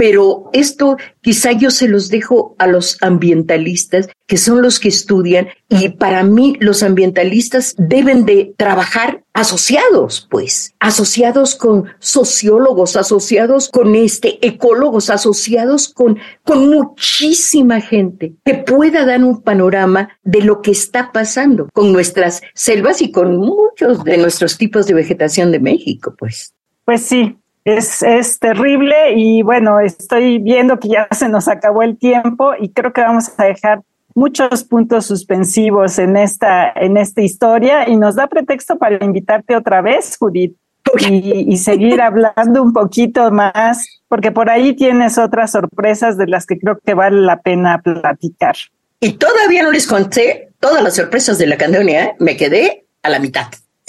Pero 0.00 0.48
esto 0.54 0.96
quizá 1.20 1.52
yo 1.52 1.70
se 1.70 1.86
los 1.86 2.08
dejo 2.08 2.56
a 2.56 2.66
los 2.66 2.96
ambientalistas, 3.02 4.08
que 4.26 4.38
son 4.38 4.62
los 4.62 4.80
que 4.80 4.88
estudian, 4.88 5.48
y 5.68 5.90
para 5.90 6.22
mí 6.22 6.56
los 6.58 6.82
ambientalistas 6.82 7.74
deben 7.76 8.24
de 8.24 8.54
trabajar 8.56 9.24
asociados, 9.34 10.26
pues, 10.30 10.72
asociados 10.80 11.54
con 11.54 11.84
sociólogos, 11.98 12.96
asociados 12.96 13.68
con 13.68 13.94
este, 13.94 14.38
ecólogos, 14.40 15.10
asociados 15.10 15.92
con, 15.92 16.18
con 16.44 16.70
muchísima 16.70 17.82
gente 17.82 18.36
que 18.42 18.54
pueda 18.54 19.04
dar 19.04 19.22
un 19.22 19.42
panorama 19.42 20.18
de 20.22 20.40
lo 20.40 20.62
que 20.62 20.70
está 20.70 21.12
pasando 21.12 21.68
con 21.74 21.92
nuestras 21.92 22.40
selvas 22.54 23.02
y 23.02 23.12
con 23.12 23.36
muchos 23.36 24.02
de 24.04 24.16
nuestros 24.16 24.56
tipos 24.56 24.86
de 24.86 24.94
vegetación 24.94 25.52
de 25.52 25.60
México, 25.60 26.14
pues. 26.18 26.54
Pues 26.86 27.02
sí, 27.02 27.36
es, 27.64 28.02
es, 28.02 28.38
terrible 28.38 29.14
y 29.14 29.42
bueno, 29.42 29.80
estoy 29.80 30.38
viendo 30.38 30.78
que 30.78 30.88
ya 30.88 31.08
se 31.10 31.28
nos 31.28 31.48
acabó 31.48 31.82
el 31.82 31.98
tiempo 31.98 32.52
y 32.58 32.70
creo 32.70 32.92
que 32.92 33.02
vamos 33.02 33.30
a 33.36 33.44
dejar 33.44 33.82
muchos 34.14 34.64
puntos 34.64 35.06
suspensivos 35.06 35.98
en 35.98 36.16
esta, 36.16 36.70
en 36.70 36.96
esta 36.96 37.22
historia 37.22 37.88
y 37.88 37.96
nos 37.96 38.16
da 38.16 38.26
pretexto 38.26 38.78
para 38.78 39.04
invitarte 39.04 39.56
otra 39.56 39.82
vez, 39.82 40.16
Judith, 40.18 40.56
y, 40.98 41.52
y 41.52 41.56
seguir 41.58 42.00
hablando 42.02 42.62
un 42.62 42.72
poquito 42.72 43.30
más, 43.30 44.02
porque 44.08 44.32
por 44.32 44.50
ahí 44.50 44.74
tienes 44.74 45.18
otras 45.18 45.52
sorpresas 45.52 46.16
de 46.16 46.26
las 46.26 46.46
que 46.46 46.58
creo 46.58 46.78
que 46.84 46.94
vale 46.94 47.20
la 47.20 47.40
pena 47.40 47.80
platicar. 47.82 48.56
Y 49.00 49.12
todavía 49.12 49.62
no 49.62 49.70
les 49.70 49.86
conté 49.86 50.52
todas 50.60 50.82
las 50.82 50.96
sorpresas 50.96 51.38
de 51.38 51.46
la 51.46 51.56
candonia, 51.56 52.04
¿eh? 52.04 52.16
me 52.18 52.36
quedé 52.36 52.84
a 53.02 53.08
la 53.08 53.18
mitad. 53.18 53.46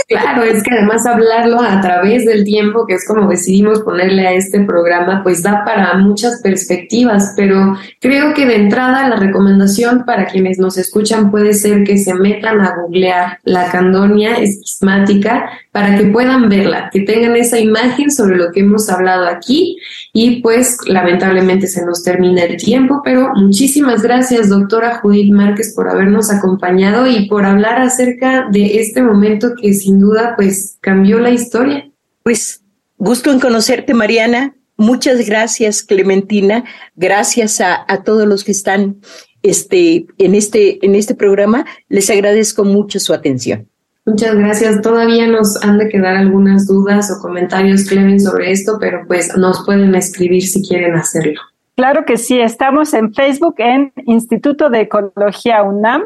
Claro, 0.08 0.44
es 0.44 0.62
que 0.64 0.76
además 0.76 1.06
hablarlo 1.06 1.62
a 1.62 1.80
través 1.82 2.26
del 2.26 2.44
tiempo, 2.44 2.86
que 2.86 2.96
es 2.96 3.08
como 3.08 3.30
decidimos 3.30 3.82
ponerle 3.82 4.28
a 4.28 4.34
este 4.34 4.62
programa, 4.62 5.24
pues 5.24 5.42
da 5.42 5.64
para 5.64 5.94
muchas 5.96 6.42
perspectivas, 6.42 7.34
pero 7.36 7.78
creo 8.00 8.34
que 8.34 8.46
de 8.46 8.56
entrada 8.56 9.08
la 9.08 9.16
recomendación 9.16 10.06
para 10.06 10.26
quienes 10.26 10.60
nos 10.60 10.78
escuchan 10.78 11.32
puede 11.32 11.54
ser 11.54 11.84
que 11.84 11.98
se 11.98 12.14
metan 12.14 12.62
a 12.62 12.76
googlear 12.76 13.40
la 13.44 13.72
candonia 13.72 14.38
esquismática 14.38 15.50
para 15.72 15.98
que 15.98 16.06
puedan 16.06 16.50
verla, 16.50 16.90
que 16.92 17.02
tengan 17.02 17.36
esa 17.36 17.58
imagen 17.58 18.12
sobre 18.12 18.36
lo 18.36 18.52
que 18.52 18.60
hemos 18.60 18.90
hablado 18.90 19.26
aquí 19.26 19.78
y 20.12 20.42
pues 20.42 20.78
lamentablemente 20.86 21.68
se 21.68 21.86
nos 21.86 22.04
termina 22.04 22.44
el 22.44 22.58
tiempo, 22.58 23.02
pero 23.06 23.30
muchísimas 23.36 24.02
gracias 24.02 24.50
doctora 24.50 25.00
Judith 25.00 25.32
Márquez 25.32 25.74
por 25.74 25.90
habernos 25.90 26.30
acompañado 26.30 27.08
y 27.08 27.28
por 27.30 27.46
hablar 27.46 27.82
acerca 27.82 28.48
de 28.52 28.82
este 28.82 29.02
momento 29.02 29.54
que 29.60 29.74
sin 29.74 30.00
duda 30.00 30.34
pues 30.36 30.78
cambió 30.82 31.20
la 31.20 31.30
historia. 31.32 31.90
Pues 32.24 32.62
gusto 32.98 33.32
en 33.32 33.40
conocerte 33.40 33.94
Mariana, 33.94 34.56
muchas 34.76 35.26
gracias 35.26 35.84
Clementina, 35.84 36.66
gracias 36.96 37.62
a, 37.62 37.86
a 37.88 38.04
todos 38.04 38.28
los 38.28 38.44
que 38.44 38.52
están 38.52 38.98
este, 39.42 40.06
en, 40.18 40.36
este, 40.36 40.86
en 40.86 40.96
este 40.96 41.16
programa, 41.16 41.66
les 41.90 42.10
agradezco 42.10 42.64
mucho 42.64 43.00
su 43.00 43.14
atención. 43.14 43.68
Muchas 44.06 44.36
gracias. 44.36 44.82
Todavía 44.82 45.28
nos 45.28 45.64
han 45.64 45.78
de 45.78 45.90
quedar 45.90 46.16
algunas 46.16 46.68
dudas 46.68 47.12
o 47.12 47.22
comentarios, 47.22 47.88
Clemen, 47.88 48.20
sobre 48.20 48.52
esto, 48.52 48.78
pero 48.80 49.02
pues 49.08 49.36
nos 49.38 49.64
pueden 49.66 49.94
escribir 49.96 50.44
si 50.44 50.68
quieren 50.68 50.96
hacerlo. 50.96 51.40
Claro 51.76 52.06
que 52.06 52.18
sí, 52.18 52.40
estamos 52.40 52.94
en 52.94 53.14
Facebook 53.14 53.56
en 53.58 53.94
Instituto 54.06 54.70
de 54.70 54.82
Ecología 54.82 55.64
UNAM 55.64 56.04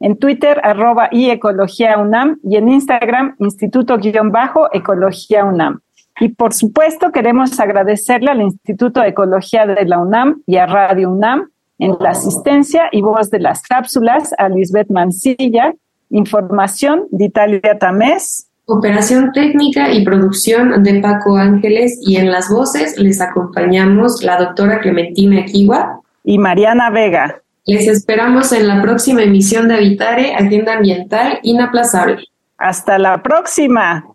en 0.00 0.16
Twitter 0.16 0.60
arroba 0.62 1.08
y 1.10 1.30
Ecología 1.30 1.98
UNAM 1.98 2.38
y 2.42 2.56
en 2.56 2.68
Instagram 2.68 3.36
Instituto-Ecología 3.38 5.44
UNAM. 5.44 5.80
Y 6.20 6.30
por 6.30 6.52
supuesto 6.52 7.12
queremos 7.12 7.60
agradecerle 7.60 8.30
al 8.30 8.42
Instituto 8.42 9.00
de 9.00 9.08
Ecología 9.08 9.66
de 9.66 9.84
la 9.84 9.98
UNAM 9.98 10.42
y 10.46 10.56
a 10.56 10.66
Radio 10.66 11.10
UNAM 11.10 11.50
en 11.78 11.96
la 12.00 12.10
asistencia 12.10 12.88
y 12.90 13.02
voz 13.02 13.30
de 13.30 13.38
las 13.38 13.62
cápsulas 13.62 14.34
a 14.36 14.48
Lisbeth 14.48 14.90
Mancilla, 14.90 15.74
información 16.10 17.06
de 17.10 17.26
Italia 17.26 17.78
Tamés. 17.78 18.48
Operación 18.66 19.32
técnica 19.32 19.90
y 19.92 20.04
producción 20.04 20.82
de 20.82 21.00
Paco 21.00 21.36
Ángeles 21.36 21.98
y 22.02 22.16
en 22.16 22.30
las 22.30 22.50
voces 22.50 22.98
les 22.98 23.20
acompañamos 23.20 24.22
la 24.22 24.38
doctora 24.38 24.80
Clementina 24.80 25.44
Kiwa 25.44 26.00
y 26.24 26.38
Mariana 26.38 26.90
Vega. 26.90 27.40
Les 27.64 27.86
esperamos 27.86 28.52
en 28.52 28.66
la 28.66 28.82
próxima 28.82 29.22
emisión 29.22 29.68
de 29.68 29.74
Habitare, 29.74 30.34
Agenda 30.34 30.74
Ambiental 30.74 31.38
Inaplazable. 31.42 32.24
Hasta 32.58 32.98
la 32.98 33.22
próxima. 33.22 34.06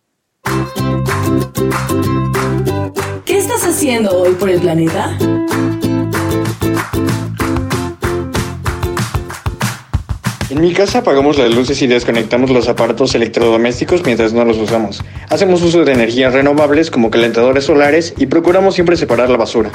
¿Qué 3.25 3.37
estás 3.37 3.65
haciendo 3.65 4.11
hoy 4.11 4.33
por 4.33 4.49
el 4.49 4.59
planeta? 4.59 5.17
En 10.53 10.61
mi 10.61 10.71
casa 10.71 10.99
apagamos 10.99 11.39
las 11.39 11.51
luces 11.51 11.81
y 11.81 11.87
desconectamos 11.87 12.51
los 12.51 12.67
aparatos 12.67 13.15
electrodomésticos 13.15 14.05
mientras 14.05 14.33
no 14.33 14.45
los 14.45 14.59
usamos. 14.59 15.03
Hacemos 15.27 15.63
uso 15.63 15.83
de 15.83 15.93
energías 15.93 16.31
renovables 16.31 16.91
como 16.91 17.09
calentadores 17.09 17.63
solares 17.63 18.13
y 18.19 18.27
procuramos 18.27 18.75
siempre 18.75 18.95
separar 18.95 19.31
la 19.31 19.37
basura. 19.37 19.71